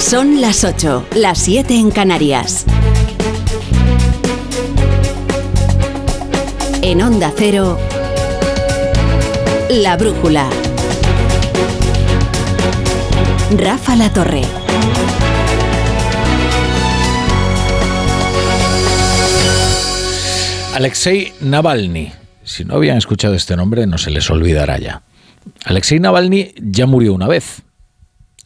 Son 0.00 0.40
las 0.40 0.64
8, 0.64 1.08
las 1.14 1.38
7 1.38 1.74
en 1.74 1.90
Canarias. 1.90 2.64
En 6.82 7.02
Onda 7.02 7.32
Cero, 7.36 7.78
La 9.68 9.96
Brújula. 9.98 10.48
Rafa 13.56 13.94
La 13.94 14.10
Torre. 14.12 14.42
Alexei 20.74 21.32
Navalny. 21.42 22.10
Si 22.42 22.64
no 22.64 22.74
habían 22.76 22.96
escuchado 22.96 23.34
este 23.34 23.54
nombre, 23.54 23.86
no 23.86 23.98
se 23.98 24.10
les 24.10 24.28
olvidará 24.30 24.78
ya. 24.78 25.02
Alexei 25.66 26.00
Navalny 26.00 26.54
ya 26.56 26.86
murió 26.86 27.12
una 27.12 27.28
vez, 27.28 27.62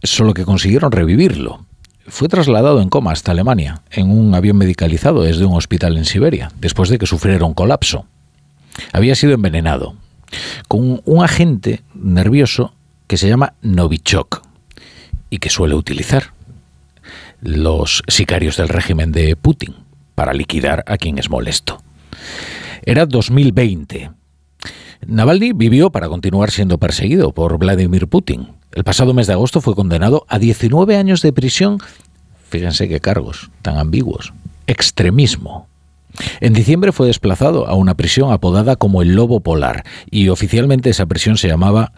solo 0.05 0.35
que 0.35 0.45
consiguieron 0.45 0.93
revivirlo. 0.93 1.67
Fue 2.07 2.29
trasladado 2.29 2.81
en 2.81 2.91
coma 2.91 3.13
hasta 3.13 3.33
Alemania, 3.33 3.83
en 3.91 4.11
un 4.11 4.35
avión 4.35 4.59
medicalizado 4.59 5.23
desde 5.23 5.47
un 5.47 5.55
hospital 5.55 5.97
en 5.97 6.05
Siberia, 6.05 6.53
después 6.61 6.91
de 6.91 6.99
que 6.99 7.07
sufriera 7.07 7.47
un 7.47 7.55
colapso. 7.55 8.07
Había 8.93 9.15
sido 9.15 9.33
envenenado 9.33 9.97
con 10.69 11.01
un 11.05 11.25
agente 11.25 11.83
nervioso 11.95 12.75
que 13.07 13.17
se 13.17 13.29
llama 13.29 13.55
Novichok 13.63 14.43
y 15.31 15.39
que 15.39 15.51
suele 15.51 15.75
utilizar 15.75 16.33
los 17.41 18.03
sicarios 18.09 18.57
del 18.57 18.69
régimen 18.69 19.13
de 19.13 19.37
Putin 19.37 19.75
para 20.15 20.33
liquidar 20.33 20.85
a 20.87 20.97
quien 20.97 21.19
es 21.19 21.31
molesto. 21.31 21.83
Era 22.83 23.07
2020. 23.07 24.11
Navalny 25.07 25.53
vivió 25.53 25.91
para 25.91 26.09
continuar 26.09 26.51
siendo 26.51 26.79
perseguido 26.79 27.33
por 27.33 27.59
Vladimir 27.59 28.09
Putin. 28.09 28.49
El 28.75 28.83
pasado 28.83 29.15
mes 29.15 29.29
de 29.29 29.35
agosto 29.35 29.61
fue 29.61 29.77
condenado 29.77 30.27
a 30.29 30.41
19 30.41 30.97
años 30.97 31.23
de 31.23 31.33
prisión. 31.33 31.79
Fíjense 32.49 32.89
qué 32.89 32.99
cargos 32.99 33.51
tan 33.63 33.79
ambiguos. 33.79 34.33
Extremismo. 34.67 35.69
En 36.41 36.55
diciembre 36.55 36.91
fue 36.91 37.07
desplazado 37.07 37.69
a 37.69 37.75
una 37.75 37.95
prisión 37.95 38.33
apodada 38.33 38.75
como 38.75 39.01
el 39.01 39.15
Lobo 39.15 39.39
Polar 39.41 39.85
y 40.11 40.29
oficialmente 40.29 40.91
esa 40.91 41.07
prisión 41.07 41.37
se 41.37 41.47
llamaba 41.47 41.93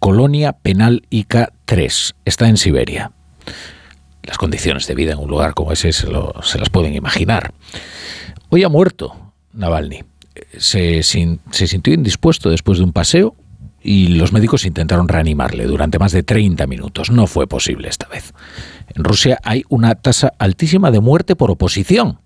Colonia 0.00 0.52
Penal 0.52 1.04
ICA 1.10 1.52
3. 1.64 2.16
Está 2.24 2.48
en 2.48 2.56
Siberia. 2.56 3.12
Las 4.24 4.36
condiciones 4.36 4.88
de 4.88 4.96
vida 4.96 5.12
en 5.12 5.18
un 5.18 5.30
lugar 5.30 5.54
como 5.54 5.70
ese 5.70 5.92
se, 5.92 6.08
se 6.42 6.58
las 6.58 6.70
pueden 6.70 6.94
imaginar. 6.94 7.52
Hoy 8.48 8.64
ha 8.64 8.68
muerto 8.68 9.14
Navalny. 9.52 10.02
Se, 10.58 11.04
se 11.04 11.66
sintió 11.68 11.94
indispuesto 11.94 12.50
después 12.50 12.78
de 12.78 12.84
un 12.84 12.92
paseo 12.92 13.36
y 13.82 14.08
los 14.08 14.32
médicos 14.32 14.64
intentaron 14.64 15.08
reanimarle 15.08 15.64
durante 15.64 15.98
más 15.98 16.12
de 16.12 16.22
30 16.22 16.66
minutos. 16.66 17.10
No 17.10 17.26
fue 17.26 17.46
posible 17.46 17.88
esta 17.88 18.08
vez. 18.08 18.34
En 18.94 19.04
Rusia 19.04 19.38
hay 19.44 19.64
una 19.68 19.94
tasa 19.94 20.32
altísima 20.38 20.90
de 20.90 21.00
muerte 21.00 21.36
por 21.36 21.50
oposición. 21.50 22.18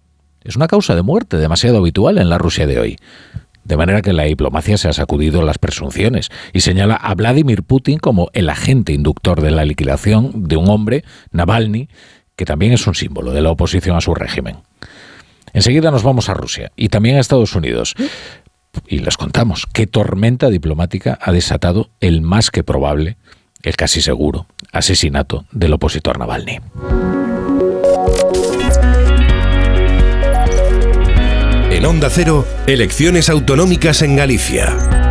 Es 0.42 0.56
una 0.56 0.68
causa 0.68 0.94
de 0.94 1.02
muerte 1.02 1.36
demasiado 1.36 1.78
habitual 1.78 2.18
en 2.18 2.30
la 2.30 2.38
Rusia 2.38 2.66
de 2.66 2.78
hoy. 2.78 2.96
De 3.64 3.76
manera 3.76 4.00
que 4.00 4.12
la 4.12 4.24
diplomacia 4.24 4.78
se 4.78 4.88
ha 4.88 4.92
sacudido 4.92 5.42
las 5.42 5.58
presunciones 5.58 6.30
y 6.52 6.60
señala 6.60 6.94
a 6.94 7.14
Vladimir 7.14 7.62
Putin 7.62 7.98
como 7.98 8.30
el 8.32 8.48
agente 8.48 8.92
inductor 8.92 9.42
de 9.42 9.50
la 9.50 9.64
liquidación 9.64 10.48
de 10.48 10.56
un 10.56 10.68
hombre, 10.68 11.04
Navalny, 11.30 11.88
que 12.36 12.46
también 12.46 12.72
es 12.72 12.86
un 12.86 12.94
símbolo 12.94 13.32
de 13.32 13.42
la 13.42 13.50
oposición 13.50 13.96
a 13.96 14.00
su 14.00 14.14
régimen. 14.14 14.56
Enseguida 15.52 15.90
nos 15.90 16.02
vamos 16.02 16.28
a 16.28 16.34
Rusia 16.34 16.72
y 16.74 16.88
también 16.88 17.16
a 17.16 17.20
Estados 17.20 17.54
Unidos. 17.54 17.94
Y 18.86 18.98
les 18.98 19.16
contamos 19.16 19.66
qué 19.72 19.86
tormenta 19.86 20.50
diplomática 20.50 21.18
ha 21.20 21.32
desatado 21.32 21.90
el 22.00 22.20
más 22.20 22.50
que 22.50 22.62
probable, 22.62 23.16
el 23.62 23.76
casi 23.76 24.00
seguro, 24.00 24.46
asesinato 24.72 25.44
del 25.52 25.72
opositor 25.72 26.18
Navalny. 26.18 26.58
En 31.70 31.86
Onda 31.86 32.10
Cero, 32.10 32.46
elecciones 32.66 33.28
autonómicas 33.28 34.02
en 34.02 34.16
Galicia. 34.16 35.09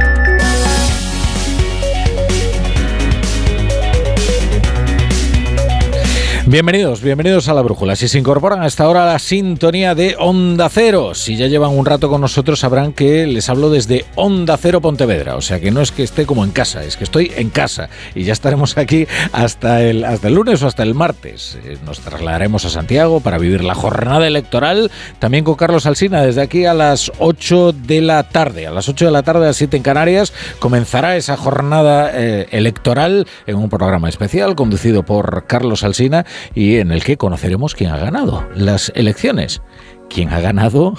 Bienvenidos, 6.49 7.03
bienvenidos 7.03 7.47
a 7.47 7.53
la 7.53 7.61
Brújula. 7.61 7.95
Si 7.95 8.07
se 8.07 8.17
incorporan 8.17 8.63
a 8.63 8.65
esta 8.65 8.89
hora 8.89 9.03
a 9.03 9.13
la 9.13 9.19
sintonía 9.19 9.93
de 9.93 10.15
Onda 10.17 10.67
Cero, 10.67 11.13
si 11.13 11.37
ya 11.37 11.45
llevan 11.45 11.77
un 11.77 11.85
rato 11.85 12.09
con 12.09 12.21
nosotros 12.21 12.61
sabrán 12.61 12.91
que 12.91 13.27
les 13.27 13.49
hablo 13.49 13.69
desde 13.69 14.05
Onda 14.15 14.57
Cero 14.57 14.81
Pontevedra, 14.81 15.35
o 15.35 15.41
sea 15.41 15.59
que 15.59 15.69
no 15.69 15.79
es 15.79 15.91
que 15.91 16.01
esté 16.01 16.25
como 16.25 16.43
en 16.43 16.49
casa, 16.49 16.83
es 16.83 16.97
que 16.97 17.03
estoy 17.03 17.31
en 17.35 17.51
casa 17.51 17.89
y 18.15 18.23
ya 18.23 18.33
estaremos 18.33 18.79
aquí 18.79 19.05
hasta 19.31 19.83
el, 19.83 20.03
hasta 20.03 20.27
el 20.27 20.33
lunes 20.33 20.63
o 20.63 20.67
hasta 20.67 20.81
el 20.81 20.95
martes. 20.95 21.59
Eh, 21.65 21.77
nos 21.85 21.99
trasladaremos 21.99 22.65
a 22.65 22.71
Santiago 22.71 23.19
para 23.19 23.37
vivir 23.37 23.63
la 23.63 23.75
jornada 23.75 24.25
electoral, 24.25 24.89
también 25.19 25.43
con 25.43 25.53
Carlos 25.53 25.85
Alsina 25.85 26.23
desde 26.23 26.41
aquí 26.41 26.65
a 26.65 26.73
las 26.73 27.11
8 27.19 27.73
de 27.73 28.01
la 28.01 28.23
tarde, 28.23 28.65
a 28.65 28.71
las 28.71 28.89
8 28.89 29.05
de 29.05 29.11
la 29.11 29.21
tarde 29.21 29.43
a 29.43 29.49
las 29.49 29.57
7 29.57 29.77
en 29.77 29.83
Canarias 29.83 30.33
comenzará 30.57 31.15
esa 31.15 31.37
jornada 31.37 32.09
eh, 32.11 32.47
electoral 32.49 33.27
en 33.45 33.55
un 33.55 33.69
programa 33.69 34.09
especial 34.09 34.55
conducido 34.55 35.03
por 35.03 35.43
Carlos 35.45 35.83
Alsina 35.83 36.25
y 36.53 36.77
en 36.77 36.91
el 36.91 37.03
que 37.03 37.17
conoceremos 37.17 37.75
quién 37.75 37.91
ha 37.91 37.97
ganado 37.97 38.47
las 38.55 38.91
elecciones, 38.95 39.61
quién 40.09 40.29
ha 40.29 40.39
ganado 40.39 40.95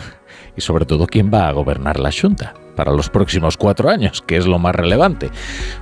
y 0.57 0.61
sobre 0.61 0.87
todo 0.87 1.07
quién 1.07 1.31
va 1.33 1.49
a 1.49 1.53
gobernar 1.53 1.99
la 1.99 2.11
Junta 2.13 2.55
para 2.77 2.93
los 2.93 3.11
próximos 3.11 3.57
cuatro 3.57 3.91
años, 3.91 4.23
que 4.27 4.37
es 4.37 4.47
lo 4.47 4.59
más 4.59 4.75
relevante, 4.75 5.31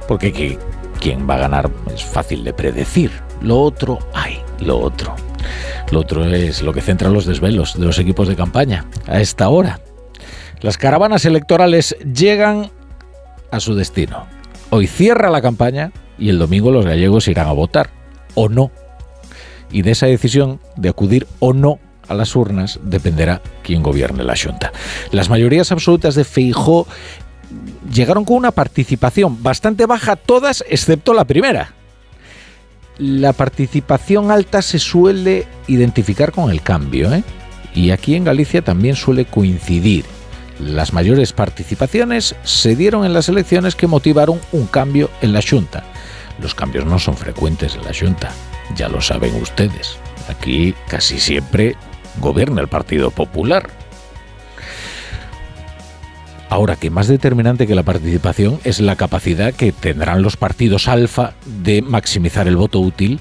porque 0.07 0.59
quién 1.01 1.29
va 1.29 1.35
a 1.35 1.39
ganar 1.39 1.71
es 1.95 2.05
fácil 2.05 2.45
de 2.45 2.53
predecir. 2.53 3.11
Lo 3.41 3.61
otro, 3.61 3.99
hay, 4.15 4.41
lo 4.61 4.79
otro. 4.79 5.15
Lo 5.93 6.01
otro 6.01 6.25
es 6.25 6.63
lo 6.63 6.73
que 6.73 6.81
centra 6.81 7.09
los 7.09 7.25
desvelos 7.25 7.79
de 7.79 7.87
los 7.87 7.99
equipos 7.99 8.29
de 8.29 8.37
campaña 8.37 8.85
a 9.07 9.21
esta 9.21 9.49
hora. 9.49 9.81
Las 10.61 10.77
caravanas 10.77 11.25
electorales 11.25 11.97
llegan 12.13 12.71
a 13.53 13.61
su 13.61 13.75
destino. 13.75 14.27
Hoy 14.71 14.87
cierra 14.87 15.31
la 15.31 15.41
campaña 15.41 15.93
y 16.19 16.31
el 16.31 16.39
domingo 16.39 16.73
los 16.73 16.85
gallegos 16.85 17.29
irán 17.29 17.47
a 17.47 17.53
votar, 17.53 17.91
o 18.35 18.49
no 18.49 18.71
y 19.71 19.83
de 19.83 19.93
esa 19.93 20.06
decisión 20.06 20.61
de 20.77 20.89
acudir 20.89 21.27
o 21.39 21.53
no 21.53 21.79
a 22.09 22.15
las 22.15 22.34
urnas 22.34 22.81
dependerá 22.83 23.43
quién 23.62 23.83
gobierne 23.83 24.25
la 24.25 24.34
Junta. 24.37 24.73
Las 25.12 25.29
mayorías 25.29 25.71
absolutas 25.73 26.15
de 26.15 26.25
Feijó 26.25 26.87
llegaron 27.93 28.25
con 28.25 28.37
una 28.37 28.51
participación 28.51 29.43
bastante 29.43 29.87
baja 29.87 30.17
todas 30.17 30.65
excepto 30.69 31.15
la 31.15 31.25
primera. 31.25 31.75
La 32.99 33.33
participación 33.33 34.31
alta 34.31 34.61
se 34.61 34.79
suele 34.79 35.47
identificar 35.69 36.33
con 36.33 36.50
el 36.50 36.62
cambio, 36.62 37.12
¿eh? 37.12 37.23
y 37.75 37.91
aquí 37.91 38.17
en 38.17 38.25
Galicia 38.25 38.62
también 38.62 38.97
suele 38.97 39.25
coincidir. 39.25 40.05
Las 40.59 40.93
mayores 40.93 41.33
participaciones 41.33 42.35
se 42.43 42.75
dieron 42.75 43.05
en 43.05 43.12
las 43.12 43.29
elecciones 43.29 43.77
que 43.77 43.87
motivaron 43.87 44.41
un 44.50 44.67
cambio 44.67 45.11
en 45.23 45.33
la 45.33 45.43
Junta. 45.49 45.85
Los 46.43 46.56
cambios 46.56 46.87
no 46.87 46.99
son 46.99 47.17
frecuentes 47.17 47.77
en 47.77 47.85
la 47.85 47.93
Junta, 47.95 48.33
ya 48.77 48.89
lo 48.89 49.01
saben 49.01 49.34
ustedes. 49.37 49.99
Aquí 50.29 50.75
casi 50.89 51.19
siempre 51.19 51.77
gobierna 52.21 52.61
el 52.61 52.69
Partido 52.69 53.11
Popular. 53.11 53.71
Ahora 56.51 56.77
que 56.77 56.91
más 56.91 57.09
determinante 57.09 57.67
que 57.67 57.75
la 57.75 57.83
participación 57.83 58.59
es 58.65 58.81
la 58.81 58.97
capacidad 58.97 59.53
que 59.53 59.73
tendrán 59.73 60.23
los 60.23 60.37
partidos 60.37 60.89
alfa 60.89 61.34
de 61.45 61.83
maximizar 61.83 62.49
el 62.49 62.56
voto 62.56 62.81
útil 62.81 63.21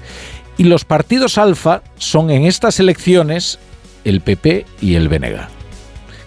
y 0.56 0.64
los 0.64 0.84
partidos 0.84 1.36
alfa 1.36 1.82
son 1.98 2.30
en 2.30 2.46
estas 2.46 2.80
elecciones 2.80 3.58
el 4.04 4.22
PP 4.22 4.64
y 4.80 4.94
el 4.94 5.08
BNG 5.08 5.57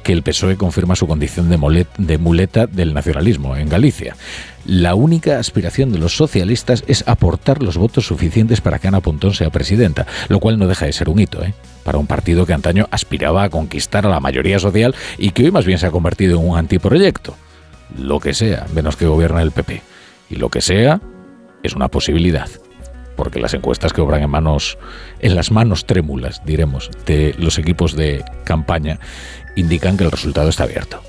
que 0.04 0.14
el 0.14 0.24
PSOE 0.24 0.58
confirma 0.58 0.96
su 0.96 1.08
condición 1.08 1.50
de, 1.50 2.18
muleta 2.18 2.68
del 2.68 2.94
nacionalismo 2.94 3.56
en 3.56 3.70
Galicia. 3.70 4.16
La 4.66 4.96
única 4.96 5.40
aspiración 5.40 5.92
de 5.92 6.00
los 6.00 6.16
socialistas 6.16 6.84
es 6.88 7.04
aportar 7.08 7.62
los 7.64 7.78
votos 7.78 8.06
suficientes 8.06 8.62
para 8.62 8.80
que 8.80 8.88
Ana 8.88 9.02
Pontón 9.02 9.34
sea 9.34 9.50
presidenta, 9.50 10.06
lo 10.30 10.40
cual 10.40 10.60
no 10.60 10.68
deja 10.68 10.86
de 10.86 10.94
ser 10.94 11.10
un 11.10 11.20
hito, 11.20 11.44
¿eh? 11.44 11.54
para 11.84 11.98
un 11.98 12.08
partido 12.08 12.46
que 12.46 12.54
antaño 12.54 12.88
aspiraba 12.92 13.44
a 13.44 13.50
conquistar 13.50 14.06
a 14.06 14.10
la 14.10 14.20
mayoría 14.20 14.60
social 14.60 14.96
y 15.18 15.32
que 15.32 15.46
hoy 15.46 15.52
más 15.52 15.66
bien 15.66 15.80
se 15.80 15.88
ha 15.88 15.92
convertido 15.92 16.40
en 16.40 16.48
un 16.48 16.58
antiproyecto. 16.58 17.36
Lo 17.98 18.20
que 18.20 18.34
sea, 18.34 18.68
menos 18.74 18.96
que 18.96 19.06
gobierna 19.06 19.42
el 19.42 19.52
PP. 19.52 19.82
Y 20.30 20.36
lo 20.36 20.50
que 20.50 20.62
sea 20.62 21.02
es 21.64 21.76
una 21.76 21.90
posibilidad 21.90 22.48
porque 23.22 23.40
las 23.40 23.54
encuestas 23.54 23.94
que 23.94 24.02
obran 24.02 24.24
en 24.24 24.32
manos 24.32 24.80
en 25.20 25.36
las 25.36 25.52
manos 25.52 25.86
trémulas, 25.86 26.42
diremos, 26.44 26.90
de 27.06 27.36
los 27.38 27.60
equipos 27.60 27.96
de 27.96 28.26
campaña 28.46 28.98
indican 29.56 29.96
que 29.96 30.06
el 30.06 30.10
resultado 30.10 30.50
está 30.50 30.64
abierto. 30.64 31.04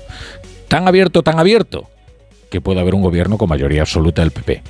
Tan 0.67 0.87
abierto, 0.87 1.23
tan 1.23 1.39
abierto, 1.39 1.89
que 2.51 2.61
puede 2.61 2.81
haber 2.81 2.93
un 2.93 3.01
gobierno 3.01 3.39
con 3.39 3.49
mayoría 3.49 3.81
absoluta 3.81 4.21
del 4.21 4.29
PP, 4.29 4.61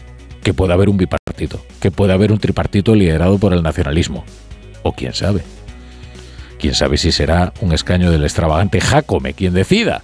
que 0.41 0.53
puede 0.53 0.71
haber 0.71 0.87
un 0.87 0.95
bipartito, 0.95 1.59
que 1.81 1.91
puede 1.91 2.13
haber 2.13 2.31
un 2.31 2.39
tripartito 2.39 2.95
liderado 2.95 3.37
por 3.37 3.51
el 3.51 3.61
nacionalismo. 3.61 4.23
O 4.81 4.93
quién 4.93 5.13
sabe. 5.13 5.43
Quién 6.59 6.75
sabe 6.75 6.95
si 6.95 7.11
será 7.11 7.51
un 7.59 7.73
escaño 7.73 8.09
del 8.09 8.23
extravagante 8.23 8.79
Jacome 8.79 9.33
quien 9.33 9.53
decida. 9.53 10.01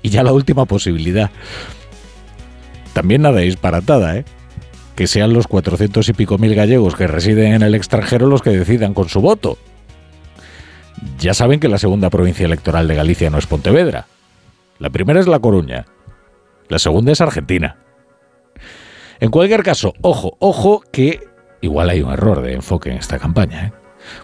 Y 0.00 0.08
ya 0.08 0.22
la 0.22 0.32
última 0.32 0.64
posibilidad. 0.64 1.30
También 2.94 3.20
nada 3.20 3.40
disparatada, 3.40 4.16
¿eh? 4.16 4.24
Que 4.94 5.06
sean 5.06 5.32
los 5.32 5.46
400 5.46 6.08
y 6.08 6.12
pico 6.12 6.38
mil 6.38 6.54
gallegos 6.54 6.94
que 6.94 7.06
residen 7.06 7.54
en 7.54 7.62
el 7.62 7.74
extranjero 7.74 8.26
los 8.26 8.42
que 8.42 8.50
decidan 8.50 8.94
con 8.94 9.08
su 9.08 9.20
voto. 9.20 9.58
Ya 11.18 11.34
saben 11.34 11.60
que 11.60 11.68
la 11.68 11.78
segunda 11.78 12.10
provincia 12.10 12.46
electoral 12.46 12.88
de 12.88 12.94
Galicia 12.94 13.30
no 13.30 13.38
es 13.38 13.46
Pontevedra. 13.46 14.06
La 14.78 14.90
primera 14.90 15.20
es 15.20 15.26
La 15.26 15.38
Coruña. 15.38 15.86
La 16.68 16.78
segunda 16.78 17.12
es 17.12 17.20
Argentina. 17.20 17.76
En 19.20 19.30
cualquier 19.30 19.62
caso, 19.62 19.94
ojo, 20.02 20.36
ojo 20.40 20.82
que 20.92 21.20
igual 21.60 21.90
hay 21.90 22.02
un 22.02 22.12
error 22.12 22.42
de 22.42 22.54
enfoque 22.54 22.90
en 22.90 22.98
esta 22.98 23.18
campaña. 23.18 23.66
¿eh? 23.66 23.72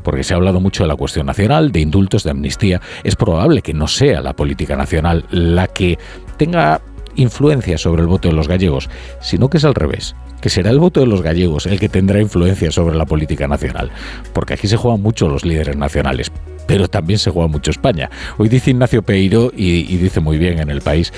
Porque 0.02 0.24
se 0.24 0.34
ha 0.34 0.36
hablado 0.36 0.60
mucho 0.60 0.84
de 0.84 0.88
la 0.88 0.96
cuestión 0.96 1.26
nacional, 1.26 1.72
de 1.72 1.80
indultos, 1.80 2.24
de 2.24 2.30
amnistía. 2.30 2.80
Es 3.04 3.16
probable 3.16 3.62
que 3.62 3.74
no 3.74 3.88
sea 3.88 4.20
la 4.20 4.34
política 4.34 4.76
nacional 4.76 5.26
la 5.30 5.66
que 5.66 5.98
tenga 6.36 6.80
influencia 7.16 7.78
sobre 7.78 8.02
el 8.02 8.08
voto 8.08 8.28
de 8.28 8.34
los 8.34 8.48
gallegos, 8.48 8.88
sino 9.20 9.48
que 9.48 9.58
es 9.58 9.64
al 9.64 9.74
revés 9.74 10.14
que 10.40 10.48
será 10.48 10.70
el 10.70 10.78
voto 10.78 11.00
de 11.00 11.06
los 11.06 11.22
gallegos 11.22 11.66
el 11.66 11.78
que 11.78 11.88
tendrá 11.88 12.20
influencia 12.20 12.70
sobre 12.70 12.96
la 12.96 13.06
política 13.06 13.46
nacional, 13.46 13.90
porque 14.32 14.54
aquí 14.54 14.66
se 14.68 14.76
juegan 14.76 15.02
mucho 15.02 15.28
los 15.28 15.44
líderes 15.44 15.76
nacionales, 15.76 16.32
pero 16.66 16.88
también 16.88 17.18
se 17.18 17.30
juega 17.30 17.48
mucho 17.48 17.70
España. 17.70 18.10
Hoy 18.38 18.48
dice 18.48 18.70
Ignacio 18.70 19.02
Peiro 19.02 19.52
y, 19.54 19.96
dice 19.96 20.20
muy 20.20 20.38
bien 20.38 20.58
en 20.58 20.70
el 20.70 20.80
país 20.80 21.12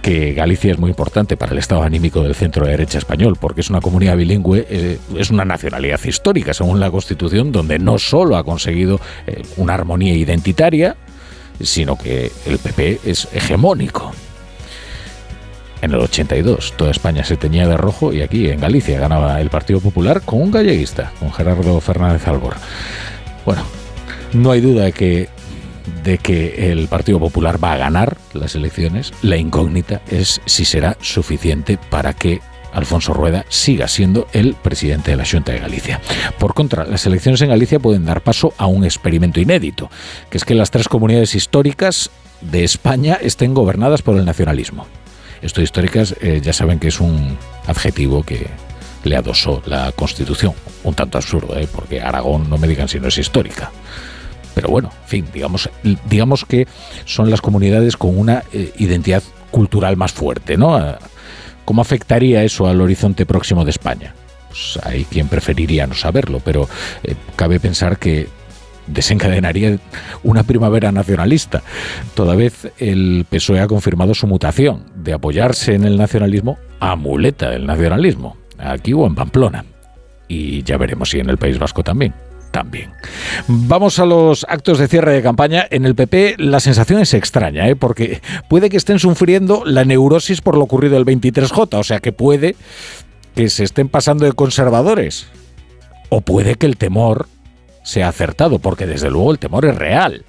que 0.00 0.32
Galicia 0.32 0.72
es 0.72 0.78
muy 0.78 0.90
importante 0.90 1.36
para 1.36 1.52
el 1.52 1.58
estado 1.58 1.84
anímico 1.84 2.22
del 2.22 2.34
centro 2.34 2.66
derecha 2.66 2.98
español, 2.98 3.36
porque 3.40 3.60
es 3.60 3.70
una 3.70 3.80
comunidad 3.80 4.16
bilingüe, 4.16 4.66
eh, 4.68 4.98
es 5.16 5.30
una 5.30 5.44
nacionalidad 5.44 6.00
histórica, 6.04 6.52
según 6.52 6.80
la 6.80 6.90
Constitución, 6.90 7.52
donde 7.52 7.78
no 7.78 7.98
solo 7.98 8.36
ha 8.36 8.42
conseguido 8.42 9.00
eh, 9.28 9.42
una 9.58 9.74
armonía 9.74 10.14
identitaria, 10.14 10.96
sino 11.60 11.96
que 11.96 12.32
el 12.46 12.58
PP 12.58 13.00
es 13.04 13.28
hegemónico 13.32 14.12
en 15.82 15.92
el 15.92 16.00
82. 16.00 16.74
Toda 16.76 16.90
España 16.90 17.24
se 17.24 17.36
teñía 17.36 17.68
de 17.68 17.76
rojo 17.76 18.12
y 18.12 18.22
aquí 18.22 18.48
en 18.48 18.60
Galicia 18.60 18.98
ganaba 18.98 19.40
el 19.40 19.50
Partido 19.50 19.80
Popular 19.80 20.22
con 20.22 20.40
un 20.40 20.50
galleguista, 20.50 21.12
con 21.18 21.32
Gerardo 21.32 21.80
Fernández 21.80 22.26
Albor. 22.26 22.54
Bueno, 23.44 23.64
no 24.32 24.52
hay 24.52 24.60
duda 24.60 24.84
de 24.84 24.92
que, 24.92 25.28
de 26.04 26.18
que 26.18 26.72
el 26.72 26.88
Partido 26.88 27.18
Popular 27.18 27.62
va 27.62 27.72
a 27.72 27.78
ganar 27.78 28.16
las 28.32 28.54
elecciones. 28.54 29.12
La 29.22 29.36
incógnita 29.36 30.00
es 30.08 30.40
si 30.46 30.64
será 30.64 30.96
suficiente 31.00 31.78
para 31.90 32.14
que 32.14 32.40
Alfonso 32.72 33.12
Rueda 33.12 33.44
siga 33.48 33.86
siendo 33.88 34.28
el 34.32 34.54
presidente 34.54 35.10
de 35.10 35.16
la 35.16 35.26
Junta 35.26 35.52
de 35.52 35.58
Galicia. 35.58 36.00
Por 36.38 36.54
contra, 36.54 36.84
las 36.84 37.04
elecciones 37.06 37.42
en 37.42 37.50
Galicia 37.50 37.78
pueden 37.78 38.06
dar 38.06 38.22
paso 38.22 38.54
a 38.56 38.66
un 38.66 38.84
experimento 38.84 39.40
inédito, 39.40 39.90
que 40.30 40.38
es 40.38 40.44
que 40.44 40.54
las 40.54 40.70
tres 40.70 40.88
comunidades 40.88 41.34
históricas 41.34 42.10
de 42.40 42.64
España 42.64 43.18
estén 43.20 43.52
gobernadas 43.52 44.02
por 44.02 44.16
el 44.16 44.24
nacionalismo. 44.24 44.86
Esto 45.42 45.60
históricas 45.60 46.14
eh, 46.20 46.40
ya 46.42 46.52
saben 46.52 46.78
que 46.78 46.88
es 46.88 47.00
un 47.00 47.36
adjetivo 47.66 48.22
que 48.22 48.46
le 49.04 49.16
adosó 49.16 49.62
la 49.66 49.90
Constitución. 49.92 50.54
Un 50.84 50.94
tanto 50.94 51.18
absurdo, 51.18 51.58
¿eh? 51.58 51.68
porque 51.72 52.00
Aragón 52.00 52.48
no 52.48 52.58
me 52.58 52.68
digan 52.68 52.88
si 52.88 53.00
no 53.00 53.08
es 53.08 53.18
histórica. 53.18 53.70
Pero 54.54 54.68
bueno, 54.68 54.90
en 55.02 55.08
fin, 55.08 55.26
digamos, 55.32 55.68
digamos 56.08 56.44
que 56.44 56.68
son 57.04 57.30
las 57.30 57.40
comunidades 57.40 57.96
con 57.96 58.16
una 58.16 58.44
eh, 58.52 58.72
identidad 58.76 59.22
cultural 59.50 59.96
más 59.96 60.12
fuerte, 60.12 60.56
¿no? 60.56 60.78
¿Cómo 61.64 61.82
afectaría 61.82 62.44
eso 62.44 62.66
al 62.66 62.80
horizonte 62.80 63.26
próximo 63.26 63.64
de 63.64 63.70
España? 63.70 64.14
Pues 64.48 64.78
hay 64.82 65.04
quien 65.04 65.28
preferiría 65.28 65.86
no 65.86 65.94
saberlo, 65.94 66.40
pero 66.40 66.68
cabe 67.36 67.60
pensar 67.60 67.98
que 67.98 68.28
desencadenaría 68.86 69.78
una 70.22 70.42
primavera 70.42 70.92
nacionalista. 70.92 71.62
Toda 72.14 72.34
vez 72.34 72.72
el 72.78 73.26
PSOE 73.28 73.60
ha 73.60 73.68
confirmado 73.68 74.14
su 74.14 74.26
mutación 74.26 74.84
de 74.96 75.12
apoyarse 75.12 75.74
en 75.74 75.84
el 75.84 75.96
nacionalismo 75.96 76.58
a 76.80 76.96
muleta 76.96 77.50
del 77.50 77.66
nacionalismo, 77.66 78.36
aquí 78.58 78.92
o 78.92 79.06
en 79.06 79.14
Pamplona. 79.14 79.64
Y 80.28 80.62
ya 80.62 80.76
veremos 80.78 81.10
si 81.10 81.20
en 81.20 81.30
el 81.30 81.38
País 81.38 81.58
Vasco 81.58 81.82
también. 81.82 82.14
También. 82.50 82.90
Vamos 83.48 83.98
a 83.98 84.04
los 84.04 84.44
actos 84.46 84.78
de 84.78 84.86
cierre 84.86 85.14
de 85.14 85.22
campaña. 85.22 85.66
En 85.70 85.86
el 85.86 85.94
PP 85.94 86.34
la 86.36 86.60
sensación 86.60 87.00
es 87.00 87.14
extraña, 87.14 87.66
¿eh? 87.66 87.76
porque 87.76 88.20
puede 88.48 88.68
que 88.68 88.76
estén 88.76 88.98
sufriendo 88.98 89.62
la 89.64 89.86
neurosis 89.86 90.42
por 90.42 90.58
lo 90.58 90.64
ocurrido 90.64 90.98
el 90.98 91.06
23J, 91.06 91.78
o 91.78 91.82
sea 91.82 92.00
que 92.00 92.12
puede 92.12 92.54
que 93.34 93.48
se 93.48 93.64
estén 93.64 93.88
pasando 93.88 94.26
de 94.26 94.32
conservadores. 94.32 95.28
O 96.10 96.20
puede 96.20 96.56
que 96.56 96.66
el 96.66 96.76
temor 96.76 97.26
se 97.82 98.02
ha 98.02 98.08
acertado, 98.08 98.58
porque 98.58 98.86
desde 98.86 99.10
luego 99.10 99.32
el 99.32 99.38
temor 99.38 99.64
es 99.66 99.76
real. 99.76 100.24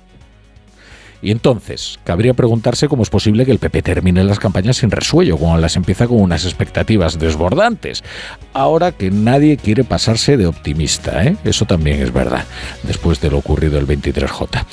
Y 1.24 1.32
entonces, 1.32 2.00
cabría 2.04 2.34
preguntarse 2.34 2.90
cómo 2.90 3.02
es 3.02 3.10
posible 3.10 3.46
que 3.46 3.52
el 3.52 3.60
PP 3.60 3.82
termine 3.82 4.26
las 4.26 4.40
campañas 4.40 4.78
sin 4.78 4.92
resuello, 4.92 5.38
cuando 5.38 5.62
las 5.62 5.78
empieza 5.78 6.06
con 6.06 6.20
unas 6.20 6.44
expectativas 6.44 7.18
desbordantes. 7.18 8.04
Ahora 8.52 8.92
que 8.92 9.10
nadie 9.10 9.56
quiere 9.56 9.86
pasarse 9.86 10.36
de 10.36 10.48
optimista, 10.48 11.24
¿eh? 11.24 11.38
eso 11.46 11.66
también 11.66 12.02
es 12.02 12.12
verdad, 12.12 12.44
después 12.84 13.22
de 13.22 13.32
lo 13.32 13.38
ocurrido 13.38 13.80
el 13.80 13.88
23J. 13.88 14.66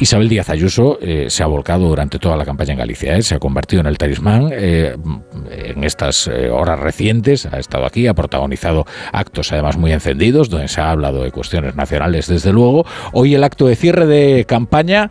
Isabel 0.00 0.28
Díaz 0.28 0.50
Ayuso 0.50 1.00
eh, 1.02 1.26
se 1.30 1.42
ha 1.42 1.46
volcado 1.46 1.88
durante 1.88 2.20
toda 2.20 2.36
la 2.36 2.44
campaña 2.44 2.74
en 2.74 2.78
Galicia, 2.78 3.16
¿eh? 3.16 3.22
se 3.22 3.34
ha 3.34 3.40
convertido 3.40 3.80
en 3.80 3.88
el 3.88 3.98
talismán 3.98 4.52
en 4.52 5.82
estas 5.82 6.28
horas 6.28 6.78
recientes, 6.78 7.46
ha 7.46 7.58
estado 7.58 7.86
aquí, 7.86 8.06
ha 8.06 8.14
protagonizado 8.14 8.86
actos 9.12 9.52
además 9.52 9.76
muy 9.76 9.92
encendidos, 9.92 10.48
donde 10.48 10.68
se 10.68 10.80
ha 10.80 10.90
hablado 10.90 11.24
de 11.24 11.32
cuestiones 11.32 11.74
nacionales, 11.74 12.28
desde 12.28 12.52
luego. 12.52 12.86
Hoy 13.12 13.34
el 13.34 13.42
acto 13.42 13.66
de 13.66 13.74
cierre 13.74 14.06
de 14.06 14.44
campaña 14.44 15.10